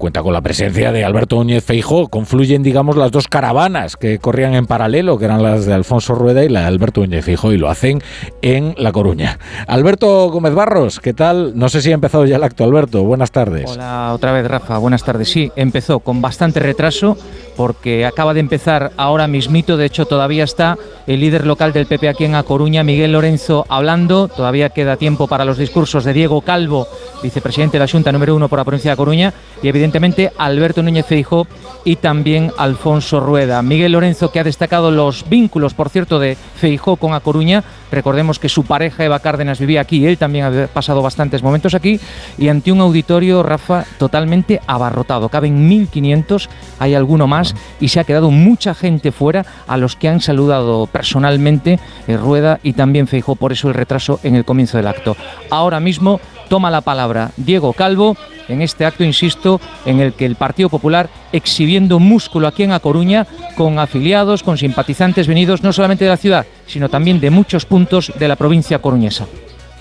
cuenta 0.00 0.22
con 0.22 0.32
la 0.32 0.40
presencia 0.40 0.90
de 0.90 1.04
Alberto 1.04 1.36
Núñez 1.36 1.62
Feijó. 1.62 2.08
Confluyen, 2.08 2.64
digamos, 2.64 2.96
las 2.96 3.12
dos 3.12 3.28
caravanas 3.28 3.96
que 3.96 4.18
corrían 4.18 4.54
en 4.54 4.66
paralelo, 4.66 5.18
que 5.18 5.26
eran 5.26 5.42
las 5.42 5.66
de 5.66 5.74
Alfonso 5.74 6.16
Rueda 6.16 6.42
y 6.42 6.48
la 6.48 6.62
de 6.62 6.66
Alberto 6.66 7.02
Núñez 7.02 7.24
Feijó, 7.24 7.52
y 7.52 7.58
lo 7.58 7.68
hacen 7.68 8.02
en 8.42 8.74
La 8.78 8.90
Coruña. 8.90 9.38
Alberto 9.68 10.30
Gómez 10.30 10.54
Barros, 10.54 10.98
¿qué 10.98 11.12
tal? 11.12 11.52
No 11.54 11.68
sé 11.68 11.82
si 11.82 11.92
ha 11.92 11.94
empezado 11.94 12.24
ya 12.24 12.36
el 12.36 12.42
acto, 12.42 12.64
Alberto. 12.64 13.04
Buenas 13.04 13.30
tardes. 13.30 13.70
Hola, 13.70 14.12
otra 14.14 14.32
vez, 14.32 14.48
Rafa. 14.48 14.78
Buenas 14.78 15.04
tardes. 15.04 15.28
Sí, 15.28 15.52
empezó 15.54 16.00
con 16.00 16.22
bastante 16.22 16.60
retraso 16.60 17.18
porque 17.56 18.06
acaba 18.06 18.32
de 18.32 18.40
empezar 18.40 18.92
ahora 18.96 19.28
mismito. 19.28 19.76
De 19.76 19.84
hecho, 19.84 20.06
todavía 20.06 20.44
está 20.44 20.78
el 21.06 21.20
líder 21.20 21.46
local 21.46 21.74
del 21.74 21.84
PP 21.84 22.08
aquí 22.08 22.24
en 22.24 22.36
A 22.36 22.42
Coruña, 22.42 22.82
Miguel 22.82 23.12
Lorenzo, 23.12 23.66
hablando. 23.68 24.28
Todavía 24.28 24.70
queda 24.70 24.96
tiempo 24.96 25.28
para 25.28 25.44
los 25.44 25.58
discursos 25.58 26.04
de 26.04 26.14
Diego 26.14 26.40
Calvo, 26.40 26.88
vicepresidente 27.22 27.76
de 27.76 27.84
la 27.84 27.90
Junta 27.90 28.12
número 28.12 28.34
uno 28.34 28.48
por 28.48 28.58
la 28.58 28.64
provincia 28.64 28.92
de 28.92 28.96
Coruña, 28.96 29.34
y 29.62 29.68
evidentemente 29.68 29.89
Alberto 30.38 30.82
Núñez 30.82 31.06
Feijó 31.06 31.46
y 31.84 31.96
también 31.96 32.52
Alfonso 32.58 33.20
Rueda. 33.20 33.62
Miguel 33.62 33.92
Lorenzo, 33.92 34.30
que 34.30 34.40
ha 34.40 34.44
destacado 34.44 34.90
los 34.90 35.28
vínculos, 35.28 35.74
por 35.74 35.88
cierto, 35.88 36.18
de 36.18 36.36
Feijó 36.36 36.96
con 36.96 37.14
A 37.14 37.20
Coruña. 37.20 37.64
Recordemos 37.90 38.38
que 38.38 38.48
su 38.48 38.64
pareja 38.64 39.04
Eva 39.04 39.18
Cárdenas 39.18 39.58
vivía 39.58 39.80
aquí, 39.80 40.06
él 40.06 40.18
también 40.18 40.44
ha 40.44 40.66
pasado 40.68 41.02
bastantes 41.02 41.42
momentos 41.42 41.74
aquí, 41.74 41.98
y 42.38 42.48
ante 42.48 42.70
un 42.70 42.80
auditorio, 42.80 43.42
Rafa, 43.42 43.84
totalmente 43.98 44.60
abarrotado. 44.66 45.28
Caben 45.28 45.68
1.500, 45.68 46.48
hay 46.78 46.94
alguno 46.94 47.26
más, 47.26 47.54
y 47.80 47.88
se 47.88 48.00
ha 48.00 48.04
quedado 48.04 48.30
mucha 48.30 48.74
gente 48.74 49.12
fuera 49.12 49.44
a 49.66 49.76
los 49.76 49.96
que 49.96 50.08
han 50.08 50.20
saludado 50.20 50.86
personalmente 50.86 51.80
eh, 52.06 52.16
Rueda 52.16 52.60
y 52.62 52.74
también 52.74 53.06
Feijó, 53.06 53.34
por 53.34 53.52
eso 53.52 53.68
el 53.68 53.74
retraso 53.74 54.20
en 54.22 54.36
el 54.36 54.44
comienzo 54.44 54.76
del 54.76 54.86
acto. 54.86 55.16
Ahora 55.50 55.80
mismo 55.80 56.20
toma 56.50 56.70
la 56.70 56.82
palabra 56.82 57.30
Diego 57.36 57.72
Calvo 57.72 58.16
en 58.48 58.60
este 58.60 58.84
acto, 58.84 59.04
insisto, 59.04 59.60
en 59.86 60.00
el 60.00 60.12
que 60.12 60.26
el 60.26 60.34
Partido 60.34 60.68
Popular 60.68 61.08
exhibiendo 61.32 62.00
músculo 62.00 62.48
aquí 62.48 62.64
en 62.64 62.72
A 62.72 62.80
Coruña 62.80 63.26
con 63.56 63.78
afiliados, 63.78 64.42
con 64.42 64.58
simpatizantes 64.58 65.28
venidos 65.28 65.62
no 65.62 65.72
solamente 65.72 66.04
de 66.04 66.10
la 66.10 66.16
ciudad, 66.16 66.46
sino 66.66 66.88
también 66.88 67.20
de 67.20 67.30
muchos 67.30 67.64
puntos 67.64 68.12
de 68.18 68.28
la 68.28 68.34
provincia 68.34 68.80
coruñesa. 68.80 69.26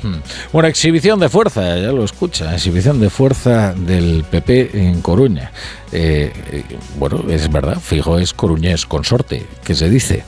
Hmm. 0.01 0.15
Bueno, 0.53 0.69
exhibición 0.69 1.19
de 1.19 1.29
fuerza, 1.29 1.77
ya 1.77 1.91
lo 1.91 2.03
escucha, 2.03 2.53
exhibición 2.53 2.99
de 3.01 3.09
fuerza 3.09 3.73
del 3.73 4.23
PP 4.29 4.71
en 4.73 5.01
Coruña. 5.01 5.51
Eh, 5.91 6.31
eh, 6.51 6.63
bueno, 6.97 7.25
es 7.29 7.51
verdad, 7.51 7.79
fijo, 7.81 8.17
es 8.17 8.33
coruñés 8.33 8.85
consorte, 8.85 9.45
que 9.63 9.75
se 9.75 9.89
dice. 9.89 10.23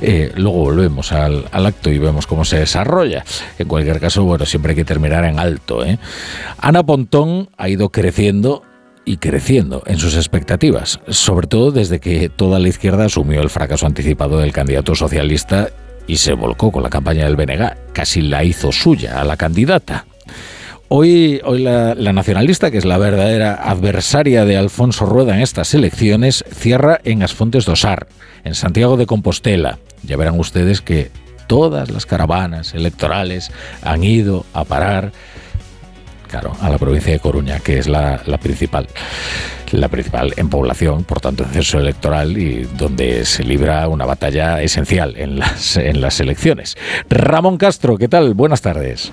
Eh, 0.00 0.32
luego 0.34 0.58
volvemos 0.58 1.12
al, 1.12 1.46
acto 1.52 1.90
y 1.90 1.98
vemos 1.98 2.26
cómo 2.26 2.44
se 2.44 2.58
desarrolla. 2.58 3.24
En 3.58 3.68
cualquier 3.68 4.00
caso, 4.00 4.24
bueno, 4.24 4.46
siempre 4.46 4.70
hay 4.70 4.76
que 4.76 4.84
terminar 4.84 5.24
en 5.24 5.38
alto. 5.38 5.84
Ana 6.58 6.82
Pontón 6.84 7.50
ha 7.56 7.68
ido 7.68 7.90
creciendo 7.90 8.62
y 9.04 9.18
creciendo 9.18 9.82
en 9.86 9.98
sus 9.98 10.16
expectativas, 10.16 10.98
sobre 11.08 11.46
todo 11.46 11.70
desde 11.70 12.00
que 12.00 12.30
toda 12.30 12.58
la 12.58 12.68
izquierda 12.68 13.04
asumió 13.04 13.42
el 13.42 13.50
fracaso 13.50 13.86
anticipado 13.86 14.38
del 14.38 14.52
candidato 14.52 14.94
socialista 14.94 15.68
y 16.06 16.16
se 16.16 16.32
volcó 16.32 16.70
con 16.70 16.82
la 16.82 16.90
campaña 16.90 17.24
del 17.24 17.36
BNG, 17.36 17.92
casi 17.92 18.22
la 18.22 18.44
hizo 18.44 18.72
suya 18.72 19.20
a 19.20 19.24
la 19.24 19.36
candidata. 19.36 20.06
Hoy, 20.88 21.40
hoy 21.44 21.62
la, 21.62 21.94
nacionalista, 21.94 22.70
que 22.70 22.78
es 22.78 22.84
la 22.84 22.98
verdadera 22.98 23.54
adversaria 23.54 24.44
de 24.44 24.56
Alfonso 24.56 25.06
Rueda 25.06 25.34
en 25.34 25.40
estas 25.40 25.74
elecciones, 25.74 26.44
cierra 26.52 27.00
en 27.04 27.22
Asfontes 27.22 27.64
Dosar, 27.64 28.06
en 28.44 28.54
Santiago 28.54 28.96
de 28.96 29.06
Compostela. 29.06 29.78
Ya 30.02 30.16
verán 30.16 30.38
ustedes 30.38 30.82
que 30.82 31.10
todas 31.46 31.90
las 31.90 32.06
caravanas 32.06 32.74
electorales 32.74 33.50
han 33.82 34.04
ido 34.04 34.44
a 34.52 34.64
parar 34.64 35.12
a 36.60 36.70
la 36.70 36.78
provincia 36.78 37.12
de 37.12 37.20
Coruña, 37.20 37.60
que 37.60 37.78
es 37.78 37.86
la, 37.86 38.18
principal. 38.40 38.88
la 39.72 39.88
principal 39.88 40.32
en 40.36 40.48
población, 40.48 41.04
por 41.04 41.20
tanto 41.20 41.44
en 41.44 41.50
censo 41.50 41.78
electoral 41.78 42.36
y 42.36 42.64
donde 42.76 43.24
se 43.24 43.44
libra 43.44 43.88
una 43.88 44.04
batalla 44.04 44.62
esencial 44.62 45.16
en 45.16 45.38
las, 45.38 45.76
en 45.76 46.00
las 46.00 46.20
elecciones. 46.20 46.76
Ramón 47.08 47.56
Castro, 47.56 47.96
¿qué 47.96 48.08
tal? 48.08 48.34
Buenas 48.34 48.62
tardes. 48.62 49.12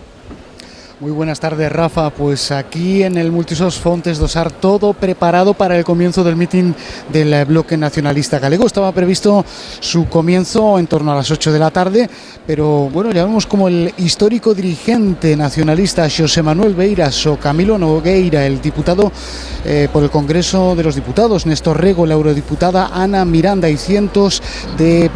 Muy 1.01 1.09
buenas 1.09 1.39
tardes, 1.39 1.71
Rafa. 1.71 2.11
Pues 2.11 2.51
aquí 2.51 3.01
en 3.01 3.17
el 3.17 3.31
Multisos 3.31 3.79
Fontes 3.79 4.19
Dosar, 4.19 4.51
todo 4.51 4.93
preparado 4.93 5.55
para 5.55 5.75
el 5.75 5.83
comienzo 5.83 6.23
del 6.23 6.35
mitin 6.35 6.75
del 7.11 7.33
eh, 7.33 7.43
bloque 7.43 7.75
nacionalista 7.75 8.37
galego. 8.37 8.67
Estaba 8.67 8.91
previsto 8.91 9.43
su 9.79 10.07
comienzo 10.07 10.77
en 10.77 10.85
torno 10.85 11.11
a 11.11 11.15
las 11.15 11.31
8 11.31 11.53
de 11.53 11.57
la 11.57 11.71
tarde, 11.71 12.07
pero 12.45 12.87
bueno, 12.93 13.11
ya 13.11 13.25
vemos 13.25 13.47
como 13.47 13.67
el 13.67 13.91
histórico 13.97 14.53
dirigente 14.53 15.35
nacionalista 15.35 16.07
José 16.07 16.43
Manuel 16.43 16.75
Beiras 16.75 17.25
o 17.25 17.35
Camilo 17.37 17.79
Nogueira, 17.79 18.45
el 18.45 18.61
diputado 18.61 19.11
eh, 19.65 19.89
por 19.91 20.03
el 20.03 20.11
Congreso 20.11 20.75
de 20.75 20.83
los 20.83 20.93
Diputados, 20.93 21.47
Néstor 21.47 21.81
Rego, 21.81 22.05
la 22.05 22.13
eurodiputada 22.13 22.91
Ana 22.93 23.25
Miranda 23.25 23.67
y 23.71 23.77
cientos 23.77 24.43
de 24.77 25.09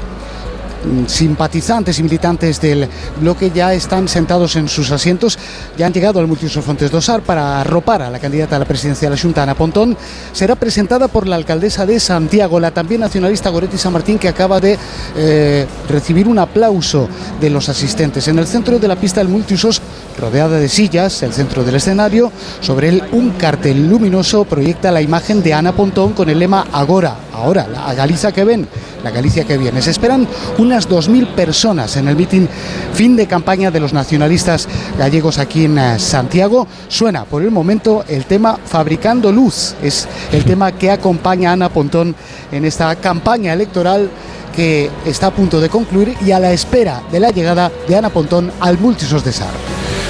simpatizantes 1.08 2.00
y 2.00 2.04
militantes 2.04 2.62
del 2.62 2.88
bloque 3.20 3.52
ya 3.54 3.74
están 3.74 4.08
sentados 4.08 4.56
en 4.56 4.68
sus 4.68 4.92
asientos, 4.92 5.38
ya 5.78 5.86
han 5.86 5.94
llegado 5.94 6.20
al 6.20 6.28
Multiuso 6.28 6.62
Fontes 6.62 6.92
Dosar 6.92 7.22
para 7.22 7.62
arropar 7.62 8.02
a 8.02 8.10
la 8.10 8.20
candidata 8.20 8.56
a 8.56 8.60
la 8.60 8.66
presidencia 8.66 9.10
de 9.10 9.16
la 9.16 9.22
Junta, 9.22 9.44
Ana 9.44 9.56
Pontón. 9.56 9.98
Será 10.32 10.56
presentada 10.56 11.08
por 11.08 11.28
la 11.28 11.36
alcaldesa 11.36 11.86
de 11.86 12.00
Santiago, 12.00 12.60
la 12.60 12.72
también 12.72 13.02
nacionalista 13.02 13.50
Goretti 13.50 13.78
San 13.78 13.94
Martín, 13.94 14.20
que 14.20 14.28
acaba 14.28 14.60
de 14.60 14.78
eh, 15.16 15.66
recibir 15.90 16.28
un 16.28 16.40
aplauso 16.40 17.08
de 17.40 17.50
los 17.50 17.70
asistentes. 17.70 18.28
En 18.28 18.40
el 18.40 18.48
centro 18.48 18.80
de 18.80 18.88
la 18.88 18.96
pista 18.96 19.20
del 19.20 19.30
Multiusos, 19.30 19.82
rodeada 20.20 20.58
de 20.58 20.70
sillas, 20.70 21.24
el 21.24 21.34
centro 21.34 21.64
del 21.64 21.76
escenario, 21.76 22.32
sobre 22.62 22.90
él 22.90 23.04
un 23.12 23.32
cartel 23.32 23.88
luminoso 23.88 24.46
proyecta 24.46 24.92
la 24.92 25.02
imagen 25.02 25.44
de 25.44 25.54
Ana 25.54 25.74
Pontón 25.74 26.14
con 26.14 26.30
el 26.30 26.40
lema 26.40 26.68
Agora, 26.72 27.18
ahora, 27.34 27.68
la 27.68 27.94
Galicia 27.94 28.32
que 28.32 28.44
ven, 28.44 28.68
la 29.04 29.12
Galicia 29.12 29.44
que 29.44 29.58
viene. 29.58 29.82
Se 29.82 29.92
esperan 29.92 30.28
unas 30.76 30.90
2.000 30.90 31.28
personas 31.36 31.96
en 31.96 32.10
el 32.10 32.18
mitin 32.18 32.50
fin 32.94 33.16
de 33.16 33.28
campaña 33.28 33.72
de 33.72 33.80
los 33.80 33.94
nacionalistas 33.94 34.68
gallegos 34.98 35.38
aquí 35.38 35.64
en 35.64 35.78
eh, 35.78 35.98
Santiago. 36.00 36.68
Suena 36.90 37.24
por 37.24 37.44
el 37.44 37.50
momento 37.50 38.04
el 38.10 38.26
tema 38.26 38.60
Fabricando 38.66 39.32
Luz. 39.32 39.74
Es 39.82 40.06
el 40.34 40.44
tema 40.44 40.74
que 40.74 40.92
acompaña 40.92 41.52
a 41.52 41.54
Ana 41.54 41.70
Pontón 41.70 42.14
en 42.52 42.66
esta 42.66 42.94
campaña 42.98 43.54
electoral 43.54 44.10
que 44.54 44.92
está 45.06 45.28
a 45.28 45.32
punto 45.32 45.62
de 45.62 45.70
concluir 45.70 46.14
y 46.26 46.32
a 46.32 46.40
la 46.40 46.52
espera 46.52 47.02
de 47.10 47.22
la 47.22 47.30
llegada 47.30 47.72
de 47.88 47.96
Ana 47.96 48.10
Pontón 48.10 48.52
al 48.60 48.78
Multisos 48.78 49.24
de 49.24 49.32
Sar. 49.32 49.54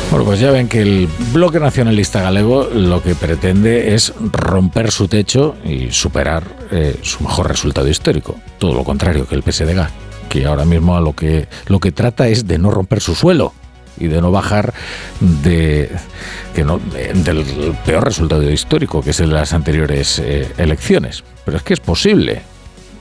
Bueno, 0.09 0.25
pues 0.25 0.39
ya 0.39 0.49
ven 0.49 0.67
que 0.67 0.81
el 0.81 1.07
bloque 1.31 1.59
nacionalista 1.59 2.23
galego 2.23 2.63
lo 2.73 3.03
que 3.03 3.13
pretende 3.13 3.93
es 3.93 4.13
romper 4.19 4.89
su 4.89 5.07
techo 5.07 5.57
y 5.63 5.91
superar 5.91 6.43
eh, 6.71 6.95
su 7.03 7.23
mejor 7.23 7.49
resultado 7.49 7.87
histórico. 7.87 8.35
Todo 8.57 8.73
lo 8.73 8.83
contrario 8.83 9.27
que 9.27 9.35
el 9.35 9.43
PSDG, 9.43 9.89
que 10.29 10.45
ahora 10.45 10.65
mismo 10.65 10.95
a 10.95 11.01
lo 11.01 11.13
que, 11.13 11.47
lo 11.67 11.79
que 11.79 11.91
trata 11.91 12.27
es 12.27 12.47
de 12.47 12.57
no 12.57 12.71
romper 12.71 13.01
su 13.01 13.15
suelo 13.15 13.53
y 13.97 14.07
de 14.07 14.21
no 14.21 14.31
bajar 14.31 14.73
de, 15.19 15.89
que 16.53 16.63
no, 16.63 16.79
del 16.79 17.43
peor 17.85 18.03
resultado 18.03 18.49
histórico, 18.49 19.01
que 19.01 19.11
es 19.11 19.19
el 19.19 19.29
de 19.29 19.35
las 19.35 19.53
anteriores 19.53 20.19
eh, 20.19 20.51
elecciones. 20.57 21.23
Pero 21.45 21.57
es 21.57 21.63
que 21.63 21.73
es 21.73 21.79
posible. 21.79 22.41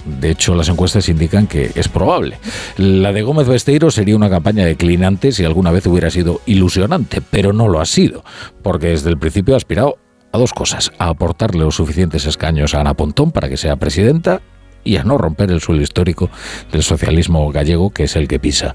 De 0.04 0.30
hecho, 0.30 0.54
las 0.54 0.68
encuestas 0.68 1.08
indican 1.08 1.46
que 1.46 1.72
es 1.74 1.88
probable. 1.88 2.38
La 2.76 3.10
de 3.12 3.22
Gómez 3.22 3.48
Besteiro 3.48 3.90
sería 3.90 4.16
una 4.16 4.28
campaña 4.28 4.66
declinante 4.66 5.32
si 5.32 5.44
alguna 5.44 5.70
vez 5.70 5.86
hubiera 5.86 6.10
sido 6.10 6.42
ilusionante, 6.44 7.22
pero 7.22 7.54
no 7.54 7.68
lo 7.68 7.80
ha 7.80 7.86
sido, 7.86 8.22
porque 8.62 8.88
desde 8.88 9.08
el 9.08 9.18
principio 9.18 9.54
ha 9.54 9.56
aspirado 9.56 9.96
a 10.30 10.38
dos 10.38 10.52
cosas, 10.52 10.92
a 10.98 11.08
aportarle 11.08 11.60
los 11.60 11.76
suficientes 11.76 12.26
escaños 12.26 12.74
a 12.74 12.80
Ana 12.80 12.94
Pontón 12.94 13.30
para 13.30 13.48
que 13.48 13.56
sea 13.56 13.76
presidenta 13.76 14.42
y 14.84 14.96
a 14.96 15.04
no 15.04 15.18
romper 15.18 15.50
el 15.50 15.60
suelo 15.60 15.82
histórico 15.82 16.30
del 16.70 16.82
socialismo 16.82 17.50
gallego, 17.50 17.90
que 17.90 18.04
es 18.04 18.16
el 18.16 18.28
que 18.28 18.38
pisa. 18.38 18.74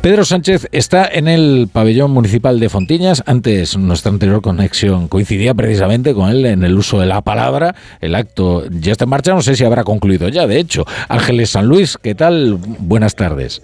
Pedro 0.00 0.24
Sánchez 0.24 0.68
está 0.72 1.06
en 1.06 1.28
el 1.28 1.68
pabellón 1.72 2.10
municipal 2.10 2.58
de 2.58 2.68
Fontiñas. 2.68 3.22
Antes, 3.26 3.76
nuestra 3.76 4.10
anterior 4.10 4.40
conexión 4.40 5.08
coincidía 5.08 5.54
precisamente 5.54 6.14
con 6.14 6.30
él 6.30 6.46
en 6.46 6.64
el 6.64 6.76
uso 6.76 6.98
de 6.98 7.06
la 7.06 7.20
palabra. 7.20 7.74
El 8.00 8.14
acto 8.14 8.64
ya 8.70 8.92
está 8.92 9.04
en 9.04 9.10
marcha, 9.10 9.34
no 9.34 9.42
sé 9.42 9.56
si 9.56 9.64
habrá 9.64 9.84
concluido 9.84 10.28
ya, 10.28 10.46
de 10.46 10.58
hecho. 10.58 10.84
Ángeles 11.08 11.50
San 11.50 11.66
Luis, 11.66 11.98
¿qué 12.00 12.14
tal? 12.14 12.58
Buenas 12.78 13.14
tardes. 13.14 13.62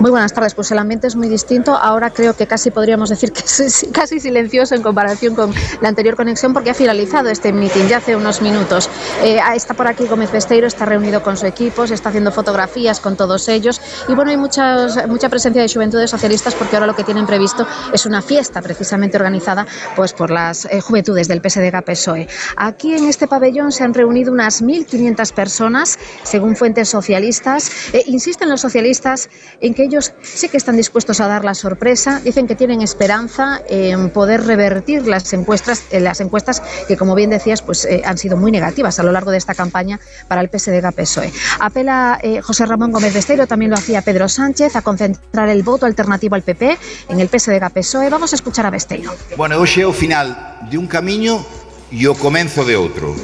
Muy 0.00 0.12
buenas 0.12 0.32
tardes. 0.32 0.54
Pues 0.54 0.70
el 0.70 0.78
ambiente 0.78 1.08
es 1.08 1.16
muy 1.16 1.28
distinto. 1.28 1.74
Ahora 1.74 2.10
creo 2.10 2.34
que 2.34 2.46
casi 2.46 2.70
podríamos 2.70 3.10
decir 3.10 3.32
que 3.32 3.40
es 3.40 3.84
casi 3.92 4.20
silencioso 4.20 4.76
en 4.76 4.82
comparación 4.82 5.34
con 5.34 5.52
la 5.80 5.88
anterior 5.88 6.14
conexión 6.14 6.52
porque 6.52 6.70
ha 6.70 6.74
finalizado 6.74 7.30
este 7.30 7.52
meeting 7.52 7.88
ya 7.88 7.96
hace 7.96 8.14
unos 8.14 8.40
minutos. 8.40 8.88
Eh, 9.24 9.40
está 9.56 9.74
por 9.74 9.88
aquí 9.88 10.06
Gómez 10.06 10.30
Besteiro, 10.30 10.68
está 10.68 10.84
reunido 10.84 11.20
con 11.24 11.36
su 11.36 11.46
equipo, 11.46 11.84
se 11.84 11.94
está 11.94 12.10
haciendo 12.10 12.30
fotografías 12.30 13.00
con 13.00 13.16
todos 13.16 13.48
ellos 13.48 13.80
y 14.06 14.14
bueno, 14.14 14.30
hay 14.30 14.36
muchas, 14.36 15.04
mucha 15.08 15.28
presencia 15.28 15.62
de 15.62 15.68
juventudes 15.68 16.10
socialistas 16.10 16.54
porque 16.54 16.76
ahora 16.76 16.86
lo 16.86 16.94
que 16.94 17.02
tienen 17.02 17.26
previsto 17.26 17.66
es 17.92 18.06
una 18.06 18.22
fiesta 18.22 18.62
precisamente 18.62 19.16
organizada 19.16 19.66
pues 19.96 20.12
por 20.12 20.30
las 20.30 20.64
eh, 20.66 20.80
juventudes 20.80 21.26
del 21.26 21.42
PSDG-PSOE. 21.42 22.28
Aquí 22.56 22.94
en 22.94 23.08
este 23.08 23.26
pabellón 23.26 23.72
se 23.72 23.82
han 23.82 23.94
reunido 23.94 24.30
unas 24.30 24.62
1.500 24.62 25.32
personas, 25.32 25.98
según 26.22 26.54
fuentes 26.54 26.88
socialistas. 26.88 27.70
Eh, 27.92 28.04
insisten 28.06 28.48
los 28.48 28.60
socialistas 28.60 29.28
en 29.60 29.74
que 29.74 29.87
ellos 29.88 30.12
sí 30.22 30.48
que 30.48 30.56
están 30.56 30.76
dispuestos 30.76 31.20
a 31.20 31.26
dar 31.26 31.44
la 31.44 31.54
sorpresa, 31.54 32.20
dicen 32.20 32.46
que 32.46 32.54
tienen 32.54 32.82
esperanza 32.82 33.60
en 33.68 34.10
poder 34.10 34.44
revertir 34.44 35.06
las 35.06 35.32
encuestas, 35.32 35.84
eh, 35.90 36.00
las 36.00 36.20
encuestas 36.20 36.62
que, 36.86 36.96
como 36.96 37.14
bien 37.14 37.30
decías, 37.30 37.62
pues 37.62 37.84
eh, 37.84 38.02
han 38.04 38.18
sido 38.18 38.36
muy 38.36 38.52
negativas 38.52 38.98
a 38.98 39.02
lo 39.02 39.12
largo 39.12 39.30
de 39.30 39.38
esta 39.38 39.54
campaña 39.54 39.98
para 40.28 40.40
el 40.42 40.50
PSDG-PSOE. 40.50 41.32
Apela 41.60 42.18
eh, 42.22 42.40
José 42.42 42.66
Ramón 42.66 42.92
Gómez 42.92 43.14
Besteiro, 43.14 43.46
también 43.46 43.70
lo 43.70 43.76
hacía 43.76 44.02
Pedro 44.02 44.28
Sánchez, 44.28 44.76
a 44.76 44.82
concentrar 44.82 45.48
el 45.48 45.62
voto 45.62 45.86
alternativo 45.86 46.34
al 46.34 46.42
PP 46.42 46.78
en 47.08 47.20
el 47.20 47.30
PSDG-PSOE. 47.30 48.10
Vamos 48.10 48.32
a 48.32 48.36
escuchar 48.36 48.66
a 48.66 48.70
Besteiro. 48.70 49.12
Bueno, 49.36 49.58
hoy 49.58 49.68
é 49.80 49.86
o 49.86 49.92
final 49.92 50.36
de 50.70 50.76
un 50.76 50.86
camiño 50.86 51.44
e 51.90 52.06
o 52.06 52.14
comenzo 52.14 52.64
de 52.64 52.76
outro. 52.76 53.16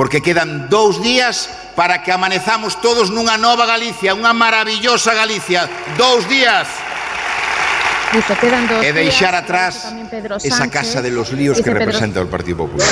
Porque 0.00 0.22
quedan 0.24 0.72
dous 0.72 0.96
días 1.04 1.52
para 1.76 2.00
que 2.00 2.08
amanezamos 2.08 2.80
todos 2.80 3.12
nunha 3.12 3.36
nova 3.36 3.68
Galicia, 3.68 4.16
unha 4.16 4.32
maravillosa 4.32 5.12
Galicia. 5.12 5.68
Dous 6.00 6.24
días. 6.24 6.64
Dice, 8.16 8.32
quedan 8.40 8.64
dos 8.64 8.80
e 8.80 8.96
deixar 8.96 9.36
días, 9.36 9.44
atrás 9.44 9.72
esa 10.40 10.72
casa 10.72 11.04
de 11.04 11.12
los 11.12 11.36
líos 11.36 11.60
que 11.60 11.68
Pedro- 11.68 11.84
representa 11.84 12.16
el 12.18 12.32
Partido 12.32 12.64
Popular. 12.64 12.88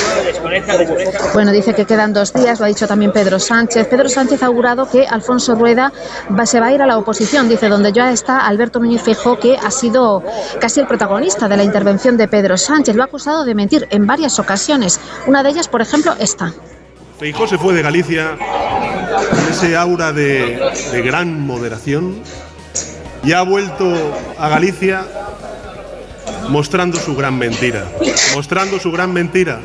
Bueno, 1.32 1.48
dice 1.50 1.72
que 1.72 1.88
quedan 1.88 2.12
dos 2.12 2.36
días, 2.36 2.60
lo 2.60 2.66
ha 2.66 2.68
dicho 2.68 2.84
también 2.86 3.10
Pedro 3.10 3.40
Sánchez. 3.40 3.88
Pedro 3.88 4.12
Sánchez 4.12 4.44
ha 4.44 4.52
augurado 4.52 4.84
que 4.84 5.08
Alfonso 5.08 5.56
Rueda 5.56 5.88
va- 6.28 6.44
se 6.44 6.60
va 6.60 6.66
a 6.66 6.72
ir 6.76 6.82
a 6.82 6.86
la 6.86 6.98
oposición, 7.00 7.48
dice, 7.48 7.72
donde 7.72 7.90
ya 7.90 8.12
está 8.12 8.44
Alberto 8.44 8.78
Núñez 8.84 9.00
Feijóo, 9.00 9.40
que 9.40 9.56
ha 9.56 9.70
sido 9.72 10.22
casi 10.60 10.80
el 10.80 10.86
protagonista 10.86 11.48
de 11.48 11.56
la 11.56 11.64
intervención 11.64 12.18
de 12.20 12.28
Pedro 12.28 12.58
Sánchez. 12.60 12.94
Lo 12.94 13.00
ha 13.02 13.06
acusado 13.08 13.46
de 13.48 13.54
mentir 13.56 13.88
en 13.90 14.06
varias 14.06 14.38
ocasiones. 14.38 15.00
Una 15.26 15.42
de 15.42 15.48
ellas, 15.56 15.68
por 15.68 15.80
ejemplo, 15.80 16.14
esta. 16.20 16.52
Feijó 17.18 17.48
se 17.48 17.58
fue 17.58 17.74
de 17.74 17.82
Galicia 17.82 18.36
con 19.30 19.48
ese 19.50 19.76
aura 19.76 20.12
de, 20.12 20.60
gran 21.04 21.40
moderación 21.40 22.22
y 23.24 23.32
ha 23.32 23.42
vuelto 23.42 23.92
a 24.38 24.48
Galicia 24.48 25.04
mostrando 26.48 26.96
su 26.96 27.16
gran 27.16 27.36
mentira. 27.36 27.86
Mostrando 28.34 28.78
su 28.78 28.92
gran 28.92 29.12
mentira. 29.12 29.60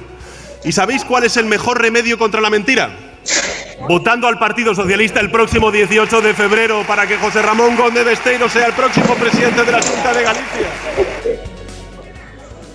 ¿Y 0.63 0.72
sabéis 0.72 1.05
cuál 1.05 1.25
es 1.25 1.38
el 1.38 1.45
mejor 1.45 1.79
remedio 1.79 2.17
contra 2.17 2.41
la 2.41 2.50
mentira? 2.50 2.89
Votando 3.88 4.27
al 4.27 4.39
Partido 4.39 4.74
Socialista 4.74 5.19
el 5.19 5.29
próximo 5.29 5.72
18 5.72 6.22
de 6.22 6.33
febrero 6.33 6.83
para 6.88 7.05
que 7.05 7.17
José 7.17 7.43
Ramón 7.43 7.75
Gómez 7.75 8.03
Besteiro 8.03 8.50
sea 8.50 8.65
el 8.65 8.74
próximo 8.74 9.13
presidente 9.13 9.63
de 9.63 9.72
la 9.72 9.81
Junta 9.81 10.12
de 10.12 10.24
Galicia. 10.24 11.52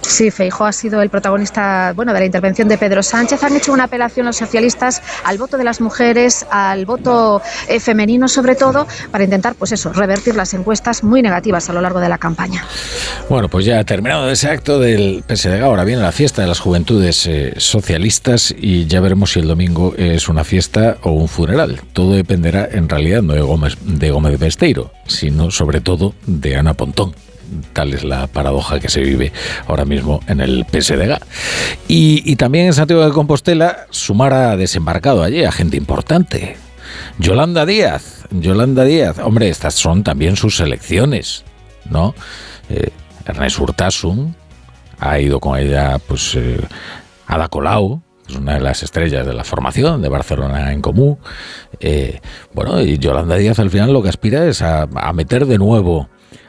Sí, 0.08 0.30
Feijóo 0.30 0.66
ha 0.66 0.72
sido 0.72 1.02
el 1.02 1.10
protagonista 1.10 1.92
bueno, 1.94 2.14
de 2.14 2.20
la 2.20 2.24
intervención 2.24 2.66
de 2.66 2.78
Pedro 2.78 3.02
Sánchez. 3.02 3.42
Han 3.44 3.54
hecho 3.56 3.74
una 3.74 3.84
apelación 3.84 4.24
los 4.24 4.36
socialistas 4.36 5.02
al 5.22 5.36
voto 5.36 5.58
de 5.58 5.64
las 5.64 5.82
mujeres, 5.82 6.46
al 6.50 6.86
voto 6.86 7.42
eh, 7.68 7.78
femenino 7.78 8.26
sobre 8.26 8.56
todo, 8.56 8.86
para 9.12 9.24
intentar, 9.24 9.54
pues 9.54 9.72
eso, 9.72 9.92
revertir 9.92 10.34
las 10.34 10.54
encuestas 10.54 11.04
muy 11.04 11.20
negativas 11.20 11.68
a 11.68 11.74
lo 11.74 11.82
largo 11.82 12.00
de 12.00 12.08
la 12.08 12.16
campaña. 12.16 12.64
Bueno, 13.28 13.50
pues 13.50 13.66
ya 13.66 13.84
terminado 13.84 14.30
ese 14.30 14.48
acto 14.48 14.80
del 14.80 15.22
PSDG, 15.28 15.62
ahora 15.62 15.84
viene 15.84 16.00
la 16.00 16.12
fiesta 16.12 16.40
de 16.40 16.48
las 16.48 16.58
juventudes 16.58 17.26
eh, 17.26 17.52
socialistas 17.58 18.54
y 18.58 18.86
ya 18.86 19.00
veremos 19.00 19.32
si 19.32 19.40
el 19.40 19.46
domingo 19.46 19.94
es 19.98 20.30
una 20.30 20.42
fiesta 20.42 20.96
o 21.02 21.12
un 21.12 21.28
funeral. 21.28 21.82
Todo 21.92 22.14
dependerá 22.14 22.66
en 22.72 22.88
realidad 22.88 23.20
no 23.20 23.34
de 23.34 23.42
Gómez, 23.42 23.76
de 23.84 24.36
Besteiro, 24.38 24.90
sino 25.06 25.50
sobre 25.50 25.82
todo 25.82 26.14
de 26.26 26.56
Ana 26.56 26.72
Pontón. 26.72 27.27
Tal 27.72 27.94
es 27.94 28.04
la 28.04 28.26
paradoja 28.26 28.80
que 28.80 28.88
se 28.88 29.00
vive 29.00 29.32
ahora 29.66 29.84
mismo 29.84 30.20
en 30.26 30.40
el 30.40 30.64
PSDG. 30.70 31.18
Y, 31.88 32.22
y 32.30 32.36
también 32.36 32.66
en 32.66 32.74
Santiago 32.74 33.04
de 33.04 33.12
Compostela, 33.12 33.86
Sumar 33.90 34.32
ha 34.34 34.56
desembarcado 34.56 35.22
allí 35.22 35.44
a 35.44 35.52
gente 35.52 35.76
importante. 35.76 36.56
Yolanda 37.18 37.66
Díaz, 37.66 38.26
Yolanda 38.30 38.84
Díaz. 38.84 39.18
Hombre, 39.18 39.48
estas 39.48 39.74
son 39.74 40.04
también 40.04 40.36
sus 40.36 40.60
elecciones, 40.60 41.44
¿no? 41.90 42.14
Eh, 42.68 42.90
Ernest 43.26 43.58
Urtasun 43.58 44.34
ha 44.98 45.18
ido 45.18 45.40
con 45.40 45.58
ella, 45.58 45.98
pues, 46.06 46.34
eh, 46.36 46.60
Ada 47.26 47.48
Colau, 47.48 48.02
es 48.28 48.36
una 48.36 48.54
de 48.54 48.60
las 48.60 48.82
estrellas 48.82 49.26
de 49.26 49.32
la 49.32 49.44
formación 49.44 50.02
de 50.02 50.08
Barcelona 50.08 50.72
en 50.72 50.82
Común. 50.82 51.18
Eh, 51.80 52.20
bueno, 52.52 52.80
y 52.80 52.98
Yolanda 52.98 53.36
Díaz 53.36 53.58
al 53.58 53.70
final 53.70 53.92
lo 53.92 54.02
que 54.02 54.10
aspira 54.10 54.46
es 54.46 54.62
a, 54.62 54.82
a 54.82 55.12
meter 55.12 55.46
de 55.46 55.58
nuevo 55.58 56.08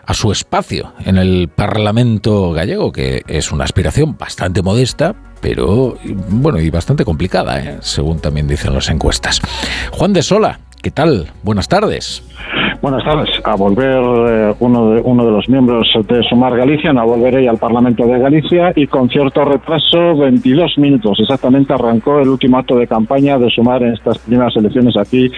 a 0.09 0.13
su 0.15 0.31
espacio 0.31 0.93
en 1.05 1.17
el 1.17 1.49
Parlamento 1.55 2.51
gallego, 2.51 2.91
que 2.91 3.21
es 3.27 3.51
una 3.51 3.63
aspiración 3.63 4.17
bastante 4.17 4.63
modesta, 4.63 5.13
pero 5.39 5.97
bueno, 6.31 6.59
y 6.59 6.71
bastante 6.71 7.05
complicada, 7.05 7.59
¿eh? 7.59 7.77
según 7.81 8.19
también 8.19 8.47
dicen 8.47 8.73
las 8.73 8.89
encuestas. 8.89 9.39
Juan 9.91 10.11
de 10.11 10.23
Sola, 10.23 10.61
¿qué 10.81 10.89
tal? 10.89 11.27
Buenas 11.43 11.67
tardes. 11.67 12.23
Buenas 12.81 13.03
tardes. 13.03 13.29
A 13.43 13.55
volver 13.55 14.01
eh, 14.31 14.55
uno, 14.59 14.89
de, 14.91 15.01
uno 15.01 15.25
de 15.25 15.31
los 15.31 15.47
miembros 15.47 15.87
de 16.07 16.23
Sumar 16.23 16.57
Galicia, 16.57 16.89
a 16.89 17.03
volveré 17.03 17.47
al 17.47 17.59
Parlamento 17.59 18.07
de 18.07 18.17
Galicia 18.17 18.73
y 18.75 18.87
con 18.87 19.09
cierto 19.09 19.45
retraso, 19.45 20.17
22 20.17 20.79
minutos 20.79 21.19
exactamente, 21.19 21.71
arrancó 21.71 22.19
el 22.19 22.29
último 22.29 22.57
acto 22.57 22.77
de 22.77 22.87
campaña 22.87 23.37
de 23.37 23.51
Sumar 23.51 23.83
en 23.83 23.93
estas 23.93 24.17
primeras 24.17 24.55
elecciones 24.55 24.97
aquí 24.97 25.29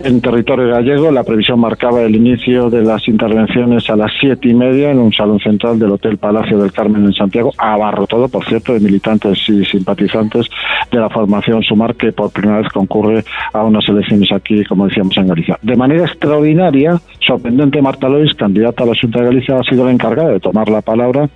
en 0.00 0.20
territorio 0.20 0.68
gallego. 0.68 1.10
La 1.10 1.22
previsión 1.22 1.60
marcaba 1.60 2.02
el 2.02 2.14
inicio 2.14 2.70
de 2.70 2.82
las 2.82 3.06
intervenciones 3.08 3.88
a 3.90 3.96
las 3.96 4.10
siete 4.20 4.48
y 4.48 4.54
media 4.54 4.90
en 4.90 4.98
un 4.98 5.12
salón 5.12 5.38
central 5.40 5.78
del 5.78 5.92
Hotel 5.92 6.18
Palacio 6.18 6.58
del 6.58 6.72
Carmen 6.72 7.04
en 7.04 7.12
Santiago, 7.12 7.52
abarrotado, 7.58 8.28
por 8.28 8.44
cierto, 8.44 8.72
de 8.72 8.80
militantes 8.80 9.48
y 9.48 9.64
simpatizantes 9.64 10.48
de 10.90 10.98
la 10.98 11.08
formación 11.08 11.62
Sumar, 11.62 11.94
que 11.94 12.12
por 12.12 12.32
primera 12.32 12.58
vez 12.58 12.68
concurre 12.72 13.24
a 13.52 13.62
unas 13.62 13.88
elecciones 13.88 14.30
aquí, 14.32 14.64
como 14.64 14.86
decíamos, 14.86 15.16
en 15.16 15.28
Galicia. 15.28 15.58
De 15.62 15.76
manera 15.76 16.04
extraordinaria, 16.04 17.00
sorprendente, 17.20 17.80
Marta 17.80 18.08
Lois, 18.08 18.34
candidata 18.34 18.84
a 18.84 18.86
la 18.86 18.92
Junta 19.00 19.20
de 19.20 19.26
Galicia, 19.26 19.56
ha 19.58 19.62
sido 19.62 19.84
la 19.84 19.92
encargada 19.92 20.30
de 20.30 20.40
tomar 20.40 20.68
la 20.68 20.82
palabra 20.82 21.28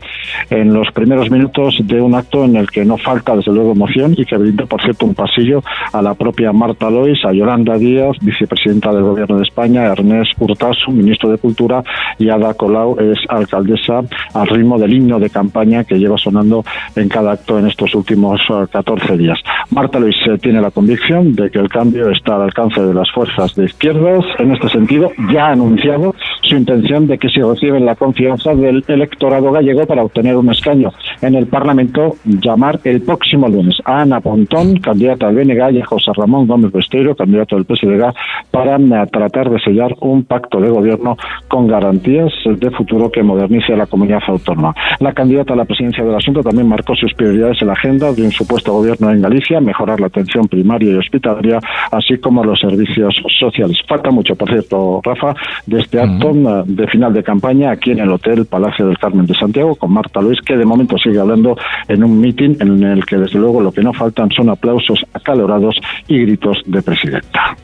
en 0.51 0.73
los 0.73 0.91
primeros 0.93 1.31
minutos 1.31 1.79
de 1.85 2.01
un 2.01 2.15
acto 2.15 2.45
en 2.45 2.57
el 2.57 2.71
que 2.71 2.85
no 2.85 2.97
falta, 2.97 3.37
desde 3.37 3.53
luego, 3.53 3.73
emoción 3.73 4.15
y 4.17 4.25
que 4.25 4.37
brinda, 4.37 4.67
por 4.67 4.83
cierto, 4.83 5.07
un 5.07 5.15
pasillo 5.15 5.63
a 5.93 6.03
la 6.03 6.15
propia 6.15 6.53
Marta 6.53 6.91
Lois, 6.91 7.25
a 7.25 7.33
Yolanda 7.33 7.79
Díaz, 7.79 8.17
vice 8.21 8.48
presidenta 8.49 8.93
del 8.93 9.05
Gobierno 9.05 9.37
de 9.37 9.45
España, 9.45 9.85
Ernest 9.85 10.33
Urtasu, 10.39 10.91
ministro 10.91 11.31
de 11.31 11.39
Cultura, 11.39 11.83
y 12.19 12.29
Ada 12.29 12.55
Colau 12.55 12.99
es 12.99 13.19
alcaldesa 13.29 14.01
al 14.35 14.49
ritmo 14.49 14.79
del 14.79 14.93
himno 14.93 15.21
de 15.21 15.31
campaña 15.31 15.85
que 15.85 15.99
lleva 15.99 16.19
sonando 16.19 16.65
en 16.97 17.09
cada 17.09 17.33
acto 17.33 17.59
en 17.59 17.67
estos 17.67 17.95
últimos 17.95 18.41
14 18.71 19.15
eh, 19.15 19.17
días. 19.17 19.39
Marta 19.71 19.99
Luis 19.99 20.17
eh, 20.27 20.39
tiene 20.39 20.61
la 20.61 20.71
convicción 20.71 21.35
de 21.35 21.51
que 21.51 21.59
el 21.59 21.69
cambio 21.69 22.11
está 22.11 22.37
al 22.37 22.43
alcance 22.43 22.81
de 22.81 22.95
las 22.95 23.11
fuerzas 23.13 23.55
de 23.55 23.67
izquierdas. 23.67 24.25
En 24.39 24.53
este 24.53 24.69
sentido, 24.69 25.11
ya 25.33 25.47
ha 25.47 25.53
anunciado 25.53 26.15
su 26.43 26.57
intención 26.57 27.07
de 27.07 27.19
que 27.19 27.29
si 27.29 27.41
reciben 27.41 27.85
la 27.85 27.95
confianza 27.95 28.55
del 28.55 28.85
electorado 28.89 29.53
gallego 29.53 29.87
para 29.87 30.03
obtener 30.03 30.37
un 30.37 30.51
escaño 30.51 30.93
en 31.21 31.35
el 31.35 31.47
Parlamento, 31.47 32.17
llamar 32.25 32.81
el 32.85 33.03
próximo 33.03 33.49
lunes 33.49 33.77
a 33.85 34.03
Ana 34.03 34.21
Pontón, 34.21 34.77
candidata 34.79 35.29
al 35.29 35.35
BNG, 35.35 35.73
y 35.73 35.81
a 35.81 35.87
José 35.87 36.13
Ramón 36.17 36.47
Gómez 36.47 36.73
Besteiro, 36.73 37.15
candidato 37.15 37.57
del 37.57 37.65
PSDG, 37.65 38.15
para 38.51 38.79
tratar 39.07 39.51
de 39.51 39.59
sellar 39.61 39.95
un 40.01 40.25
pacto 40.25 40.61
de 40.61 40.71
gobierno 40.71 41.17
con 41.49 41.67
garantías 41.67 42.33
de 42.45 42.71
futuro 42.71 43.11
que 43.11 43.23
modernice 43.23 43.77
la 43.77 43.87
comunidad 43.87 44.21
autónoma. 44.27 44.75
La 45.01 45.13
candidata 45.13 45.55
a 45.55 45.57
la 45.57 45.65
presidencia 45.65 46.05
del 46.05 46.15
asunto 46.15 46.43
también 46.43 46.69
marcó 46.69 46.95
sus 46.95 47.13
prioridades 47.15 47.61
en 47.61 47.69
la 47.69 47.75
agenda 47.75 48.13
de 48.13 48.23
un 48.23 48.31
supuesto 48.31 48.73
gobierno 48.73 49.11
en 49.11 49.23
Galicia, 49.23 49.61
mejorar 49.61 50.01
la 50.01 50.07
atención 50.07 50.49
primaria 50.49 50.93
y 50.93 50.97
hospitalaria, 50.97 51.59
así 51.91 52.19
como 52.19 52.45
los 52.45 52.61
servicios 52.61 53.15
sociales. 53.39 53.79
Falta 53.87 54.11
mucho, 54.11 54.35
por 54.37 54.49
cierto, 54.49 55.01
Rafa, 55.03 55.35
de 55.67 55.81
este 55.81 56.01
acto 56.01 56.33
de 56.67 56.87
final 56.89 57.13
de 57.13 57.23
campaña 57.23 57.71
aquí 57.71 57.93
en 57.93 58.01
el 58.01 58.11
Hotel 58.11 58.47
Palacio 58.47 58.87
del 58.87 58.99
Carmen 58.99 59.27
de 59.27 59.35
Santiago 59.35 59.75
con 59.77 59.93
Marta 59.93 60.21
Luis, 60.21 60.41
que 60.41 60.57
de 60.57 60.65
momento 60.65 60.97
sigue 60.99 61.19
hablando 61.19 61.57
en 61.89 62.05
un 62.05 62.21
mitin 62.21 62.57
en 62.61 62.83
el 62.83 63.05
que 63.05 63.17
desde 63.17 63.39
luego 63.39 63.61
lo 63.61 63.73
que 63.73 63.83
no 63.83 63.93
faltan 63.93 64.31
son 64.31 64.51
aplausos 64.51 65.05
acalorados 65.13 65.77
y 66.07 66.19
gritos 66.19 66.63
de 66.67 66.83
presidenta. 66.83 67.57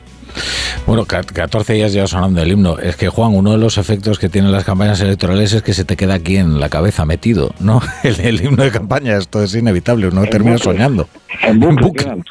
Bueno, 0.85 1.05
14 1.05 1.73
días 1.73 1.93
ya 1.93 2.07
sonando 2.07 2.41
el 2.41 2.51
himno. 2.51 2.77
Es 2.79 2.95
que, 2.95 3.09
Juan, 3.09 3.33
uno 3.33 3.51
de 3.51 3.57
los 3.57 3.77
efectos 3.77 4.19
que 4.19 4.29
tienen 4.29 4.51
las 4.51 4.63
campañas 4.63 5.01
electorales 5.01 5.53
es 5.53 5.63
que 5.63 5.73
se 5.73 5.85
te 5.85 5.95
queda 5.97 6.15
aquí 6.15 6.37
en 6.37 6.59
la 6.59 6.69
cabeza 6.69 7.05
metido, 7.05 7.53
¿no? 7.59 7.81
El, 8.03 8.43
himno 8.43 8.63
de 8.63 8.71
campaña, 8.71 9.17
esto 9.17 9.43
es 9.43 9.55
inevitable, 9.55 10.07
uno 10.07 10.25
termina 10.25 10.57
soñando. 10.57 11.07
En 11.43 11.59
buque, 11.59 12.03
en. 12.03 12.23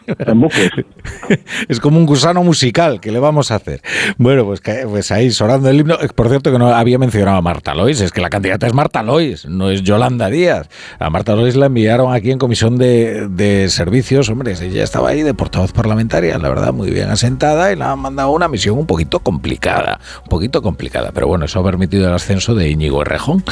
Es 1.68 1.80
como 1.80 1.98
un 1.98 2.06
gusano 2.06 2.42
musical, 2.42 3.00
¿qué 3.00 3.10
le 3.10 3.18
vamos 3.18 3.50
a 3.50 3.56
hacer? 3.56 3.82
Bueno, 4.18 4.44
pues, 4.44 4.60
pues 4.88 5.10
ahí 5.10 5.30
sonando 5.30 5.68
el 5.68 5.80
himno. 5.80 5.96
Por 6.14 6.28
cierto, 6.28 6.50
que 6.52 6.58
no 6.58 6.68
había 6.68 6.98
mencionado 6.98 7.36
a 7.36 7.42
Marta 7.42 7.74
Lois, 7.74 8.00
es 8.00 8.12
que 8.12 8.20
la 8.20 8.30
candidata 8.30 8.66
es 8.66 8.74
Marta 8.74 9.02
Lois, 9.02 9.46
no 9.46 9.70
es 9.70 9.82
Yolanda 9.82 10.28
Díaz. 10.28 10.68
A 10.98 11.10
Marta 11.10 11.34
Lois 11.34 11.56
la 11.56 11.66
enviaron 11.66 12.14
aquí 12.14 12.30
en 12.30 12.38
comisión 12.38 12.78
de, 12.78 13.28
de 13.28 13.68
servicios, 13.68 14.28
hombre, 14.28 14.54
ella 14.60 14.82
estaba 14.82 15.10
ahí 15.10 15.22
de 15.22 15.34
portavoz 15.34 15.72
parlamentaria, 15.72 16.38
la 16.38 16.48
verdad, 16.48 16.72
muy 16.72 16.90
bien 16.90 17.10
asentada 17.10 17.72
y 17.72 17.76
la 17.76 17.92
han 17.92 17.98
mandado 17.98 18.30
una 18.30 18.48
misión 18.48 18.78
un 18.78 18.86
poquito 18.86 19.20
complicada, 19.20 20.00
un 20.22 20.28
poquito 20.28 20.62
complicada, 20.62 21.10
pero 21.12 21.26
bueno, 21.26 21.44
eso 21.44 21.60
ha 21.60 21.64
permitido 21.64 22.08
el 22.08 22.14
ascenso 22.14 22.54
de 22.54 22.68
Íñigo 22.70 23.02
Errejón, 23.02 23.44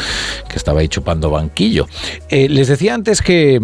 que 0.49 0.57
estaba 0.57 0.81
ahí 0.81 0.88
chupando 0.88 1.31
banquillo. 1.31 1.87
Eh, 2.29 2.49
les 2.49 2.69
decía 2.69 2.95
antes 2.95 3.23
que 3.23 3.61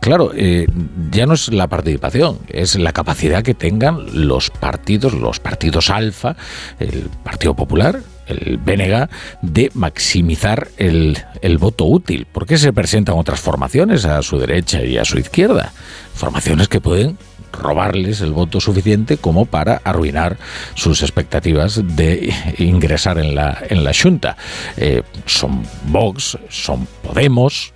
Claro, 0.00 0.32
eh, 0.34 0.66
ya 1.10 1.26
no 1.26 1.34
es 1.34 1.52
la 1.52 1.68
participación, 1.68 2.38
es 2.48 2.76
la 2.76 2.92
capacidad 2.92 3.42
que 3.42 3.52
tengan 3.52 4.26
los 4.26 4.48
partidos, 4.48 5.12
los 5.12 5.40
partidos 5.40 5.90
alfa, 5.90 6.36
el 6.78 7.10
Partido 7.22 7.54
Popular, 7.54 8.00
el 8.26 8.56
BNG, 8.56 9.08
de 9.42 9.70
maximizar 9.74 10.68
el, 10.78 11.18
el 11.42 11.58
voto 11.58 11.84
útil. 11.84 12.26
¿Por 12.26 12.46
qué 12.46 12.56
se 12.56 12.72
presentan 12.72 13.18
otras 13.18 13.40
formaciones 13.40 14.06
a 14.06 14.22
su 14.22 14.38
derecha 14.38 14.82
y 14.82 14.96
a 14.96 15.04
su 15.04 15.18
izquierda? 15.18 15.72
Formaciones 16.14 16.68
que 16.68 16.80
pueden 16.80 17.18
robarles 17.52 18.20
el 18.20 18.32
voto 18.32 18.60
suficiente 18.60 19.18
como 19.18 19.44
para 19.44 19.80
arruinar 19.84 20.38
sus 20.74 21.02
expectativas 21.02 21.82
de 21.96 22.32
ingresar 22.58 23.18
en 23.18 23.34
la, 23.34 23.58
en 23.68 23.84
la 23.84 23.92
Junta. 23.92 24.36
Eh, 24.76 25.02
son 25.26 25.62
Vox, 25.84 26.38
son 26.48 26.86
Podemos, 27.02 27.72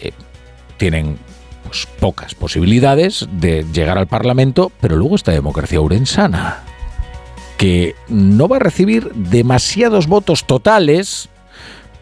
eh, 0.00 0.12
tienen 0.76 1.18
pocas 1.98 2.34
posibilidades 2.34 3.28
de 3.32 3.64
llegar 3.72 3.98
al 3.98 4.06
Parlamento, 4.06 4.72
pero 4.80 4.96
luego 4.96 5.16
está 5.16 5.32
democracia 5.32 5.80
urensana, 5.80 6.62
que 7.56 7.94
no 8.08 8.48
va 8.48 8.56
a 8.56 8.60
recibir 8.60 9.12
demasiados 9.14 10.06
votos 10.06 10.44
totales, 10.44 11.28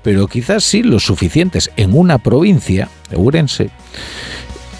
pero 0.02 0.26
quizás 0.26 0.64
sí 0.64 0.82
los 0.82 1.04
suficientes 1.04 1.70
en 1.76 1.96
una 1.96 2.18
provincia, 2.18 2.88
de 3.10 3.16
Urense, 3.16 3.70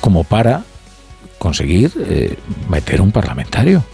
como 0.01 0.25
para 0.25 0.65
conseguir 1.39 1.93
eh, 1.99 2.37
meter 2.69 3.01
un 3.01 3.13
parlamentario 3.13 3.85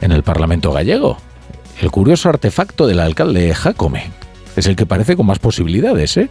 en 0.00 0.12
el 0.12 0.22
Parlamento 0.22 0.72
gallego. 0.72 1.18
El 1.80 1.90
curioso 1.90 2.28
artefacto 2.28 2.86
del 2.86 3.00
alcalde 3.00 3.54
Jacome. 3.54 4.10
Es 4.56 4.66
el 4.66 4.74
que 4.74 4.86
parece 4.86 5.16
con 5.16 5.26
más 5.26 5.38
posibilidades, 5.38 6.16
¿eh? 6.16 6.30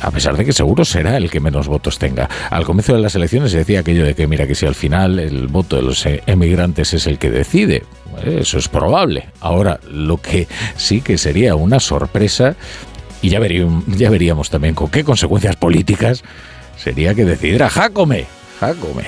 A 0.00 0.10
pesar 0.10 0.36
de 0.36 0.44
que 0.44 0.52
seguro 0.52 0.84
será 0.84 1.16
el 1.16 1.30
que 1.30 1.40
menos 1.40 1.68
votos 1.68 1.98
tenga. 1.98 2.28
Al 2.50 2.64
comienzo 2.64 2.94
de 2.94 3.00
las 3.00 3.14
elecciones 3.14 3.52
se 3.52 3.58
decía 3.58 3.80
aquello 3.80 4.04
de 4.04 4.14
que, 4.14 4.26
mira, 4.26 4.46
que 4.46 4.54
si 4.54 4.66
al 4.66 4.74
final 4.74 5.18
el 5.18 5.48
voto 5.48 5.76
de 5.76 5.82
los 5.82 6.04
emigrantes 6.06 6.94
es 6.94 7.06
el 7.06 7.18
que 7.18 7.30
decide, 7.30 7.84
eso 8.24 8.58
es 8.58 8.68
probable. 8.68 9.26
Ahora, 9.40 9.80
lo 9.90 10.18
que 10.18 10.48
sí 10.76 11.00
que 11.00 11.18
sería 11.18 11.54
una 11.54 11.80
sorpresa, 11.80 12.56
y 13.22 13.30
ya 13.30 13.40
veríamos, 13.40 13.84
ya 13.86 14.10
veríamos 14.10 14.50
también 14.50 14.74
con 14.74 14.90
qué 14.90 15.04
consecuencias 15.04 15.56
políticas, 15.56 16.22
sería 16.76 17.14
que 17.14 17.24
decidiera 17.24 17.68
Jacome 17.68 18.26
Jacome. 18.60 19.04